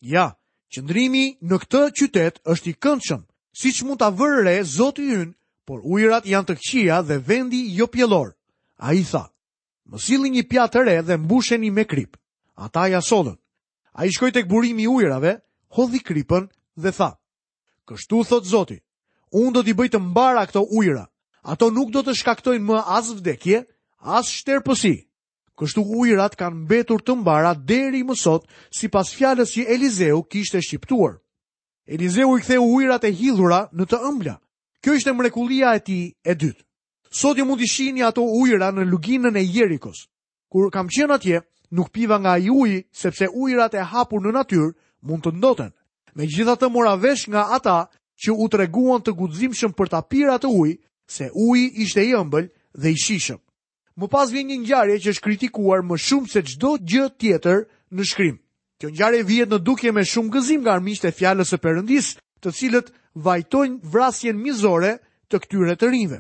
"Ja, 0.02 0.30
qëndrimi 0.72 1.26
në 1.48 1.60
këtë 1.64 1.82
qytet 2.00 2.36
është 2.44 2.70
i 2.70 2.74
këndshëm, 2.84 3.22
siç 3.62 3.84
mund 3.84 4.00
ta 4.00 4.10
vërë 4.12 4.60
Zoti 4.76 5.02
ynë 5.18 5.37
por 5.68 5.84
ujrat 5.84 6.26
janë 6.32 6.48
të 6.48 6.56
këqia 6.62 7.02
dhe 7.04 7.18
vendi 7.28 7.60
jo 7.76 7.88
pjellor. 7.92 8.30
A 8.80 8.94
i 8.96 9.04
tha, 9.04 9.26
më 9.92 9.98
silin 10.00 10.34
një 10.38 10.46
pjatë 10.48 10.74
të 10.74 10.84
re 10.88 10.96
dhe 11.10 11.18
mbusheni 11.20 11.72
me 11.76 11.84
kryp. 11.84 12.16
Ata 12.56 12.88
ja 12.94 13.02
solën. 13.04 13.36
A 13.98 14.06
i 14.08 14.14
shkoj 14.14 14.32
të 14.32 14.46
këburimi 14.46 14.88
ujrave, 14.88 15.36
hodhi 15.76 16.00
kripën 16.06 16.48
dhe 16.82 16.92
tha, 16.94 17.10
kështu 17.90 18.24
thot 18.30 18.46
zoti, 18.46 18.78
unë 19.34 19.54
do 19.58 19.62
t'i 19.66 19.76
bëjtë 19.78 19.98
të 19.98 20.04
mbara 20.08 20.46
këto 20.48 20.64
ujra. 20.78 21.04
Ato 21.48 21.70
nuk 21.72 21.92
do 21.94 22.02
të 22.06 22.16
shkaktojnë 22.22 22.64
më 22.68 22.80
as 22.98 23.12
vdekje, 23.18 23.64
as 24.02 24.32
shterpësi. 24.38 24.96
Kështu 25.58 25.82
ujrat 25.98 26.36
kanë 26.38 26.64
mbetur 26.64 27.02
të 27.02 27.16
mbara 27.20 27.56
deri 27.58 28.04
më 28.06 28.16
sot 28.20 28.46
si 28.70 28.88
pas 28.94 29.10
fjallës 29.10 29.56
që 29.58 29.68
Elizeu 29.76 30.22
kishte 30.30 30.62
shqiptuar. 30.62 31.18
Elizeu 31.88 32.36
i 32.38 32.44
ktheu 32.44 32.62
ujrat 32.78 33.08
e 33.10 33.14
hidhura 33.18 33.66
në 33.74 33.88
të 33.90 34.04
ëmbla. 34.12 34.36
Kjo 34.88 34.94
ishte 34.96 35.12
mrekullia 35.20 35.70
e 35.76 35.82
tij 35.84 36.04
e 36.24 36.34
dytë. 36.40 36.64
Sot 37.20 37.36
ju 37.36 37.44
mund 37.46 37.60
të 37.60 37.68
shihni 37.68 38.04
ato 38.08 38.24
ujëra 38.40 38.70
në 38.72 38.86
luginën 38.88 39.36
e 39.36 39.42
Jerikos. 39.44 40.06
Kur 40.52 40.70
kam 40.72 40.88
qenë 40.96 41.16
atje, 41.18 41.42
nuk 41.76 41.90
piva 41.92 42.16
nga 42.24 42.38
i 42.40 42.48
uji 42.50 42.78
sepse 43.02 43.28
ujërat 43.44 43.74
e 43.76 43.84
hapur 43.92 44.22
në 44.24 44.32
natyrë 44.38 44.70
mund 45.10 45.26
të 45.26 45.34
ndoten. 45.36 45.74
Megjithatë 46.16 46.70
mora 46.72 46.94
vesh 47.04 47.28
nga 47.32 47.44
ata 47.58 47.78
që 48.22 48.32
u 48.40 48.48
treguan 48.54 49.04
të 49.04 49.12
guximshëm 49.20 49.74
për 49.76 49.88
ta 49.92 50.00
pirë 50.12 50.38
atë 50.38 50.54
ujë, 50.60 50.78
se 51.16 51.26
uji 51.46 51.66
ishte 51.84 52.06
i 52.08 52.14
ëmbël 52.22 52.48
dhe 52.82 52.94
i 52.96 52.96
shishëm. 53.04 53.42
Më 54.00 54.08
pas 54.14 54.32
vjen 54.32 54.48
një 54.48 54.58
ngjarje 54.64 55.02
që 55.04 55.10
është 55.14 55.26
kritikuar 55.26 55.84
më 55.84 55.98
shumë 56.06 56.32
se 56.32 56.46
çdo 56.48 56.72
gjë 56.90 57.06
tjetër 57.20 57.68
në 57.96 58.08
shkrim. 58.10 58.40
Kjo 58.80 58.94
ngjarje 58.94 59.28
vihet 59.28 59.52
në 59.52 59.60
dukje 59.68 59.92
me 59.92 60.06
shumë 60.08 60.32
gëzim 60.38 60.64
nga 60.64 60.78
armiqtë 60.80 61.12
e 61.12 61.12
fjalës 61.20 61.52
së 61.52 61.60
Perëndis, 61.64 62.14
të 62.42 62.52
cilët 62.54 62.92
vajtojnë 63.26 63.80
vrasjen 63.94 64.38
mizore 64.42 64.96
të 65.32 65.40
këtyre 65.46 65.76
të 65.80 65.90
rinjve. 65.94 66.20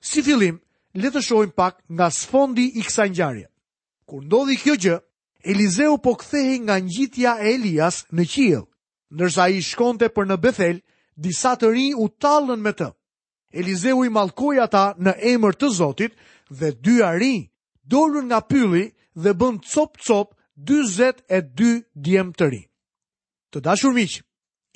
Si 0.00 0.22
fillim, 0.22 0.58
le 0.94 1.10
të 1.10 1.22
shohim 1.24 1.52
pak 1.56 1.80
nga 1.96 2.10
sfondi 2.12 2.66
i 2.78 2.82
kësaj 2.86 3.08
ngjarje. 3.12 3.46
Kur 4.08 4.24
ndodhi 4.24 4.58
kjo 4.62 4.76
gjë, 4.84 4.98
Elizeu 5.46 5.94
po 6.02 6.16
kthehej 6.18 6.58
nga 6.66 6.74
ngjitja 6.82 7.36
e 7.40 7.48
Elias 7.54 8.00
në 8.10 8.24
qiell, 8.32 8.64
ndërsa 9.14 9.44
ai 9.48 9.60
shkonte 9.62 10.08
për 10.10 10.26
në 10.26 10.36
Bethel, 10.42 10.80
disa 11.16 11.52
të 11.56 11.70
rinj 11.72 11.92
u 12.02 12.08
tallën 12.22 12.58
me 12.64 12.72
të. 12.74 12.88
Elizeu 13.54 14.00
i 14.04 14.10
mallkoi 14.10 14.58
ata 14.60 14.84
në 14.98 15.12
emër 15.34 15.54
të 15.54 15.68
Zotit 15.78 16.16
dhe 16.50 16.72
dy 16.84 16.96
arinj 17.06 17.46
dolën 17.90 18.26
nga 18.28 18.40
pylli 18.48 18.86
dhe 19.22 19.32
bën 19.38 19.62
cop 19.70 19.92
cop 20.06 20.34
42 20.66 21.70
djem 21.94 22.32
të 22.34 22.44
rinj. 22.50 22.66
Të 23.52 23.58
dashur 23.62 23.94
miqë, 23.94 24.25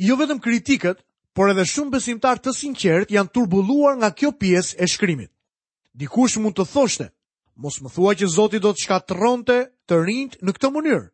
jo 0.00 0.16
vetëm 0.16 0.38
kritikët, 0.42 1.02
por 1.36 1.50
edhe 1.52 1.64
shumë 1.68 1.92
besimtar 1.94 2.38
të 2.42 2.52
sinqert 2.56 3.12
janë 3.12 3.32
turbulluar 3.36 3.98
nga 4.00 4.08
kjo 4.16 4.30
pjesë 4.40 4.78
e 4.82 4.88
shkrimit. 4.90 5.30
Dikush 5.94 6.38
mund 6.40 6.56
të 6.58 6.64
thoshte, 6.72 7.10
mos 7.60 7.76
më 7.82 7.92
thua 7.94 8.16
që 8.16 8.26
Zoti 8.36 8.58
do 8.64 8.72
të 8.72 8.84
shkatronte 8.84 9.56
të 9.88 9.98
rinjt 10.06 10.38
në 10.42 10.54
këtë 10.56 10.70
mënyrë. 10.76 11.04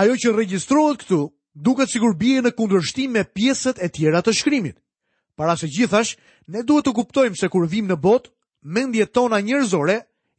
Ajo 0.00 0.16
që 0.20 0.34
regjistrohet 0.36 1.00
këtu 1.02 1.18
duket 1.66 1.90
sikur 1.94 2.12
bie 2.20 2.42
në 2.42 2.54
kundërshtim 2.58 3.14
me 3.16 3.24
pjesët 3.34 3.80
e 3.82 3.88
tjera 3.94 4.20
të 4.22 4.34
shkrimit. 4.36 4.76
Para 5.34 5.56
së 5.58 5.70
gjithash, 5.76 6.16
ne 6.52 6.62
duhet 6.62 6.86
të 6.86 6.94
kuptojmë 7.00 7.38
se 7.40 7.48
kur 7.50 7.64
vim 7.70 7.88
në 7.90 7.96
botë, 8.04 8.30
mendjet 8.62 9.12
tona 9.14 9.40
njerëzore 9.42 9.96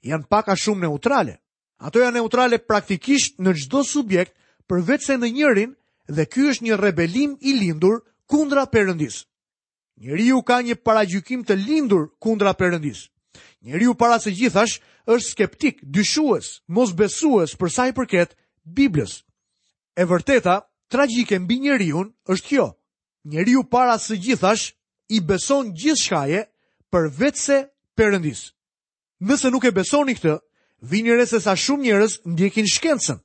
janë 0.08 0.30
paka 0.32 0.56
shumë 0.56 0.86
neutrale. 0.88 1.36
Ato 1.84 2.00
janë 2.00 2.16
neutrale 2.22 2.60
praktikisht 2.64 3.40
në 3.44 3.56
çdo 3.64 3.84
subjekt 3.84 4.36
përveç 4.70 5.02
se 5.10 5.18
në 5.20 5.32
njërin 5.34 5.72
dhe 6.08 6.26
ky 6.26 6.48
është 6.52 6.66
një 6.66 6.78
rebelim 6.78 7.38
i 7.42 7.54
lindur 7.56 8.02
kundra 8.30 8.66
Perëndis. 8.70 9.26
Njeriu 9.98 10.42
ka 10.44 10.62
një 10.62 10.76
paragjykim 10.84 11.46
të 11.48 11.56
lindur 11.66 12.10
kundra 12.20 12.54
Perëndis. 12.54 13.10
Njeriu 13.66 13.96
para 13.98 14.20
së 14.22 14.32
gjithash 14.32 14.80
është 15.06 15.30
skeptik, 15.30 15.76
dyshues, 15.84 16.62
mosbesues 16.68 17.56
për 17.60 17.70
sa 17.74 17.88
i 17.90 17.94
përket 17.98 18.36
Biblës. 18.66 19.24
E 19.98 20.06
vërteta 20.06 20.60
tragjike 20.92 21.40
mbi 21.40 21.60
njeriu 21.64 22.04
është 22.30 22.48
kjo. 22.48 22.68
Njeriu 23.26 23.64
para 23.64 23.98
së 23.98 24.20
gjithash 24.22 24.74
i 25.10 25.20
beson 25.22 25.74
gjithçkaje 25.74 26.44
për 26.94 27.10
vetëse 27.18 27.64
përëndis. 27.98 28.52
Nëse 29.26 29.48
nuk 29.52 29.66
e 29.66 29.72
besoni 29.74 30.14
këtë, 30.16 30.38
vini 30.92 31.16
re 31.18 31.26
se 31.26 31.40
sa 31.42 31.56
shumë 31.58 31.84
njerëz 31.88 32.20
ndjekin 32.30 32.68
shkencën. 32.68 33.18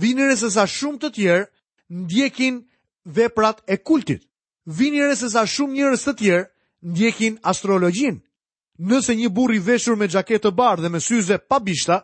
Vini 0.00 0.24
re 0.24 0.36
se 0.40 0.48
sa 0.50 0.64
shumë 0.66 1.02
të 1.02 1.10
tjerë 1.16 1.46
ndjekin 1.92 2.68
veprat 3.06 3.60
e 3.68 3.76
kultit. 3.82 4.22
Vini 4.78 5.02
re 5.08 5.16
se 5.20 5.28
sa 5.34 5.42
shumë 5.54 5.74
njërës 5.76 6.04
të 6.06 6.12
tjerë 6.20 6.48
ndjekin 6.90 7.34
astrologjin. 7.50 8.16
Nëse 8.88 9.12
një 9.20 9.28
burri 9.36 9.58
veshur 9.68 9.96
me 9.98 10.06
gjaketë 10.12 10.46
të 10.48 10.54
barë 10.60 10.82
dhe 10.82 10.90
me 10.92 11.00
syze 11.08 11.36
pa 11.48 11.58
bishta, 11.66 11.96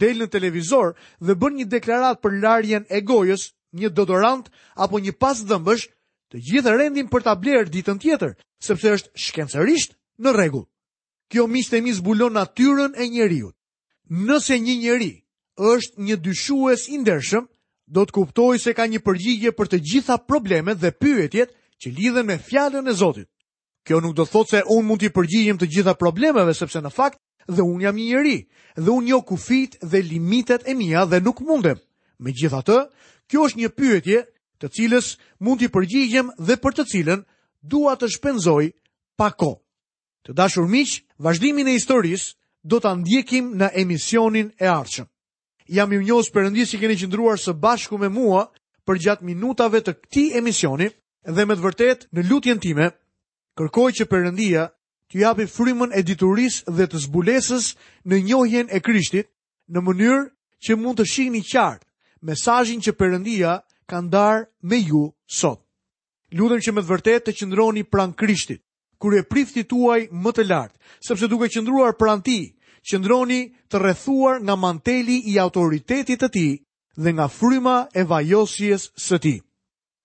del 0.00 0.16
në 0.18 0.26
televizor 0.34 0.94
dhe 1.24 1.34
bën 1.40 1.52
një 1.58 1.66
deklarat 1.74 2.18
për 2.22 2.32
larjen 2.42 2.84
e 2.90 2.98
gojës, 3.10 3.44
një 3.78 3.88
dodorant 3.98 4.44
apo 4.84 4.96
një 5.04 5.12
pas 5.22 5.38
dhëmbësh, 5.48 5.86
të 6.32 6.36
gjithë 6.48 6.72
rendin 6.78 7.08
për 7.12 7.22
ta 7.26 7.32
blerë 7.42 7.70
ditën 7.72 7.98
tjetër, 8.02 8.34
sepse 8.66 8.94
është 8.96 9.12
shkencërisht 9.26 9.94
në 10.22 10.30
rregull. 10.34 10.66
Kjo 11.32 11.44
miqtë 11.54 11.80
mi 11.84 11.92
zbulon 11.98 12.34
natyrën 12.38 12.96
e 13.00 13.04
njeriu. 13.12 13.52
Nëse 14.24 14.56
një 14.64 14.74
njeri 14.82 15.12
është 15.72 15.98
një 16.06 16.16
dyshues 16.24 16.88
i 16.88 16.96
ndershëm, 17.04 17.44
do 17.88 18.02
të 18.04 18.12
kuptoj 18.18 18.58
se 18.60 18.74
ka 18.76 18.84
një 18.86 19.00
përgjigje 19.04 19.52
për 19.56 19.70
të 19.72 19.78
gjitha 19.90 20.18
problemet 20.28 20.78
dhe 20.80 20.90
pyetjet 20.92 21.54
që 21.80 21.88
lidhen 21.96 22.26
me 22.28 22.36
fjallën 22.38 22.88
e 22.90 22.94
Zotit. 22.94 23.28
Kjo 23.86 24.00
nuk 24.04 24.14
do 24.16 24.26
thot 24.28 24.50
se 24.52 24.60
unë 24.68 24.84
mund 24.86 25.00
t'i 25.00 25.08
përgjigjem 25.14 25.58
të 25.58 25.68
gjitha 25.74 25.94
problemeve 25.96 26.52
sepse 26.54 26.80
në 26.84 26.92
fakt 26.92 27.18
dhe 27.48 27.64
unë 27.64 27.84
jam 27.86 27.96
një 27.96 28.06
njëri 28.10 28.38
dhe 28.76 28.90
unë 28.92 29.08
jo 29.08 29.20
kufit 29.24 29.78
dhe 29.82 30.02
limitet 30.04 30.66
e 30.68 30.74
mija 30.74 31.06
dhe 31.08 31.20
nuk 31.24 31.40
mundem. 31.40 31.78
Me 32.20 32.32
gjitha 32.36 32.60
të, 32.66 32.78
kjo 33.26 33.46
është 33.48 33.60
një 33.62 33.70
pyetje 33.78 34.18
të 34.60 34.66
cilës 34.74 35.14
mund 35.40 35.60
t'i 35.62 35.72
përgjigjem 35.72 36.28
dhe 36.38 36.56
për 36.60 36.76
të 36.76 36.84
cilën 36.92 37.24
dua 37.62 37.96
të 37.96 38.10
shpenzoj 38.12 38.68
pako. 39.16 39.62
Të 40.26 40.34
dashur 40.36 40.68
miq, 40.68 41.00
vazhdimin 41.18 41.68
e 41.72 41.78
historisë 41.78 42.36
do 42.68 42.80
ta 42.84 42.92
ndjekim 43.00 43.54
në 43.56 43.72
emisionin 43.80 44.52
e 44.60 44.66
ardhshëm 44.68 45.08
jam 45.68 45.92
i 45.92 45.98
njohës 46.00 46.30
përëndis 46.32 46.70
që 46.72 46.78
keni 46.82 46.96
qëndruar 47.02 47.36
së 47.40 47.52
bashku 47.60 47.98
me 48.00 48.08
mua 48.08 48.46
për 48.88 49.00
gjatë 49.04 49.26
minutave 49.28 49.82
të 49.84 49.94
këti 50.00 50.24
emisioni 50.40 50.88
dhe 51.28 51.44
me 51.44 51.56
të 51.58 51.64
vërtet 51.66 52.06
në 52.16 52.24
lutjen 52.30 52.60
time, 52.62 52.90
kërkoj 53.58 53.90
që 54.00 54.06
përëndia 54.08 54.68
të 55.12 55.20
japi 55.22 55.44
frimën 55.48 55.92
e 55.96 56.02
dituris 56.08 56.62
dhe 56.68 56.86
të 56.88 57.02
zbulesës 57.04 57.72
në 58.08 58.22
njohjen 58.28 58.72
e 58.72 58.80
krishtit 58.80 59.28
në 59.68 59.84
mënyrë 59.88 60.22
që 60.64 60.76
mund 60.80 60.98
të 61.00 61.08
shihni 61.12 61.44
qartë 61.52 61.84
mesajin 62.26 62.80
që 62.84 62.96
përëndia 62.98 63.58
ka 63.88 64.00
ndarë 64.04 64.46
me 64.68 64.80
ju 64.88 65.04
sot. 65.26 65.60
Lutëm 66.36 66.60
që 66.64 66.72
me 66.74 66.80
të 66.84 66.88
vërtet 66.90 67.22
të 67.28 67.36
qëndroni 67.38 67.84
pran 67.88 68.12
krishtit, 68.12 68.64
kur 69.00 69.14
e 69.16 69.22
prifti 69.24 69.62
tuaj 69.64 70.08
më 70.12 70.30
të 70.34 70.44
lartë, 70.48 70.76
sepse 71.06 71.28
duke 71.30 71.48
qëndruar 71.48 71.94
pran 71.96 72.20
ti, 72.24 72.56
qëndroni 72.86 73.40
të 73.70 73.80
rrethuar 73.80 74.40
nga 74.42 74.54
manteli 74.56 75.16
i 75.32 75.38
autoritetit 75.40 76.20
të 76.22 76.28
ti 76.34 76.46
dhe 77.02 77.10
nga 77.12 77.26
fryma 77.28 77.76
e 77.94 78.02
vajosjes 78.10 78.90
së 78.96 79.18
ti. 79.24 79.36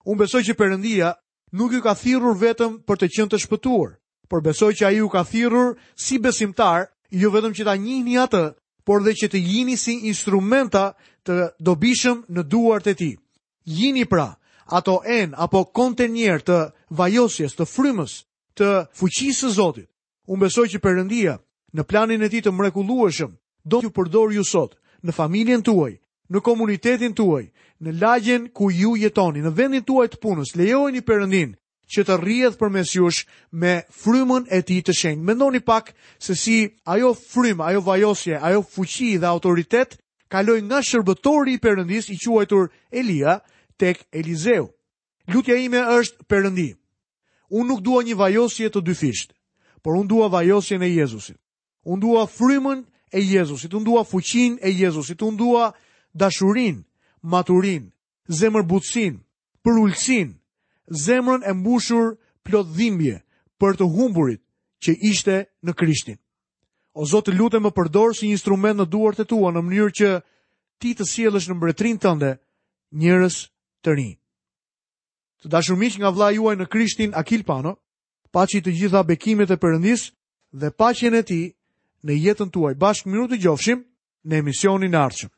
Unë 0.06 0.20
besoj 0.26 0.42
që 0.48 0.58
përëndia 0.60 1.14
nuk 1.58 1.74
ju 1.74 1.82
ka 1.82 1.94
thirur 1.96 2.36
vetëm 2.42 2.80
për 2.88 2.98
të 3.02 3.08
qënë 3.16 3.32
të 3.34 3.42
shpëtuar, 3.46 3.92
por 4.30 4.42
besoj 4.42 4.72
që 4.78 4.84
a 4.88 4.94
ju 4.98 5.08
ka 5.14 5.22
thirur 5.24 5.76
si 5.96 6.18
besimtar, 6.20 6.90
ju 7.10 7.24
jo 7.30 7.34
vetëm 7.34 7.54
që 7.56 7.64
ta 7.66 7.76
njini 7.78 8.18
atë, 8.24 8.44
por 8.86 9.04
dhe 9.04 9.14
që 9.16 9.28
të 9.32 9.40
jini 9.50 9.78
si 9.80 9.94
instrumenta 10.10 10.94
të 11.26 11.36
dobishëm 11.64 12.18
në 12.34 12.42
duart 12.52 12.86
e 12.88 12.94
ti. 13.00 13.12
Jini 13.66 14.06
pra, 14.06 14.34
ato 14.68 15.00
en 15.06 15.32
apo 15.40 15.64
kontenjer 15.72 16.42
të 16.44 16.58
vajosjes, 17.00 17.56
të 17.56 17.66
frymës, 17.74 18.14
të 18.60 18.68
fuqisë 19.00 19.40
së 19.48 19.50
Zotit. 19.56 19.88
Unë 20.28 20.40
besoj 20.44 20.68
që 20.72 20.80
përëndia 20.84 21.36
në 21.74 21.84
planin 21.90 22.22
e 22.22 22.30
ti 22.30 22.42
të 22.46 22.52
mrekulueshëm, 22.54 23.32
do 23.66 23.80
t'ju 23.82 23.90
përdor 23.98 24.34
ju 24.36 24.44
sot, 24.46 24.78
në 25.04 25.12
familjen 25.18 25.64
tuaj, 25.66 25.94
në 26.30 26.40
komunitetin 26.46 27.14
tuaj, 27.18 27.50
në 27.84 27.92
lagjen 28.02 28.44
ku 28.56 28.70
ju 28.72 28.94
jetoni, 29.02 29.42
në 29.42 29.52
vendin 29.58 29.84
tuaj 29.84 30.08
të 30.14 30.20
punës, 30.22 30.54
një 30.56 31.02
përëndin 31.02 31.56
që 31.94 32.04
të 32.08 32.16
rrjedh 32.22 32.58
për 32.58 32.70
mes 32.74 32.92
jush 32.96 33.26
me 33.52 33.74
frymën 33.92 34.46
e 34.50 34.62
ti 34.64 34.78
të 34.82 34.94
shenjë. 34.98 35.24
Mendoni 35.30 35.60
pak 35.62 35.92
se 36.18 36.34
si 36.36 36.56
ajo 36.88 37.10
frymë, 37.18 37.62
ajo 37.64 37.82
vajosje, 37.86 38.38
ajo 38.42 38.62
fuqi 38.74 39.18
dhe 39.20 39.28
autoritet 39.28 39.98
kaloi 40.32 40.62
nga 40.64 40.80
shërbëtori 40.82 41.54
i 41.58 41.62
përëndis 41.62 42.08
i 42.10 42.18
quajtur 42.24 42.70
Elia 42.90 43.40
tek 43.78 44.06
Elizeu. 44.12 44.70
Lutja 45.30 45.56
ime 45.60 45.84
është 46.00 46.26
përëndi. 46.32 46.70
Unë 47.52 47.68
nuk 47.70 47.84
dua 47.86 48.00
një 48.08 48.16
vajosje 48.18 48.72
të 48.74 48.82
dyfisht, 48.90 49.36
por 49.84 50.00
unë 50.00 50.10
dua 50.10 50.32
vajosje 50.34 50.80
në 50.82 50.90
Jezusit 50.96 51.38
unë 51.84 52.02
dua 52.02 52.24
frymën 52.30 52.84
e 53.16 53.20
Jezusit, 53.22 53.74
unë 53.76 53.86
dua 53.88 54.04
fuqin 54.08 54.58
e 54.62 54.72
Jezusit, 54.72 55.22
unë 55.24 55.38
dua 55.38 55.70
dashurin, 56.14 56.84
maturin, 57.22 57.90
zemër 58.28 58.66
butësin, 58.70 59.20
për 59.64 59.80
ullësin, 59.84 60.34
zemrën 61.06 61.44
e 61.48 61.54
mbushur 61.54 62.14
plot 62.44 62.72
dhimbje 62.76 63.22
për 63.60 63.78
të 63.80 63.88
humburit 63.96 64.42
që 64.84 64.96
ishte 65.10 65.36
në 65.64 65.74
Krishtin. 65.76 66.18
O 66.94 67.08
Zotë, 67.10 67.34
lutem 67.34 67.64
më 67.66 67.72
përdorë 67.74 68.16
si 68.18 68.28
instrument 68.30 68.78
në 68.80 68.90
duart 68.92 69.20
e 69.24 69.26
tua 69.26 69.52
në 69.56 69.62
mënyrë 69.66 69.94
që 70.00 70.10
ti 70.82 70.92
të 70.96 71.08
sielësh 71.08 71.48
në 71.50 71.56
mbretrin 71.58 71.98
tënde 71.98 72.36
njërës 73.02 73.38
të 73.86 73.96
rinë. 73.98 74.18
Të 75.44 75.52
dashur 75.52 75.78
nga 75.80 76.12
vlla 76.12 76.30
juaj 76.32 76.56
në 76.56 76.68
Krishtin 76.70 77.12
Akil 77.16 77.44
Pano, 77.44 77.74
paçi 78.32 78.62
të 78.62 78.72
gjitha 78.72 79.04
bekimet 79.04 79.50
e 79.52 79.58
Perëndis 79.58 80.12
dhe 80.54 80.70
paqen 80.78 81.16
e 81.16 81.24
tij 81.24 81.46
në 82.10 82.16
jetën 82.22 82.50
tuaj. 82.56 82.74
Bashkë 82.82 83.10
minutë 83.14 83.38
i 83.38 83.42
gjofshim 83.48 83.86
në 84.28 84.44
emisionin 84.44 85.02
arqëm. 85.06 85.34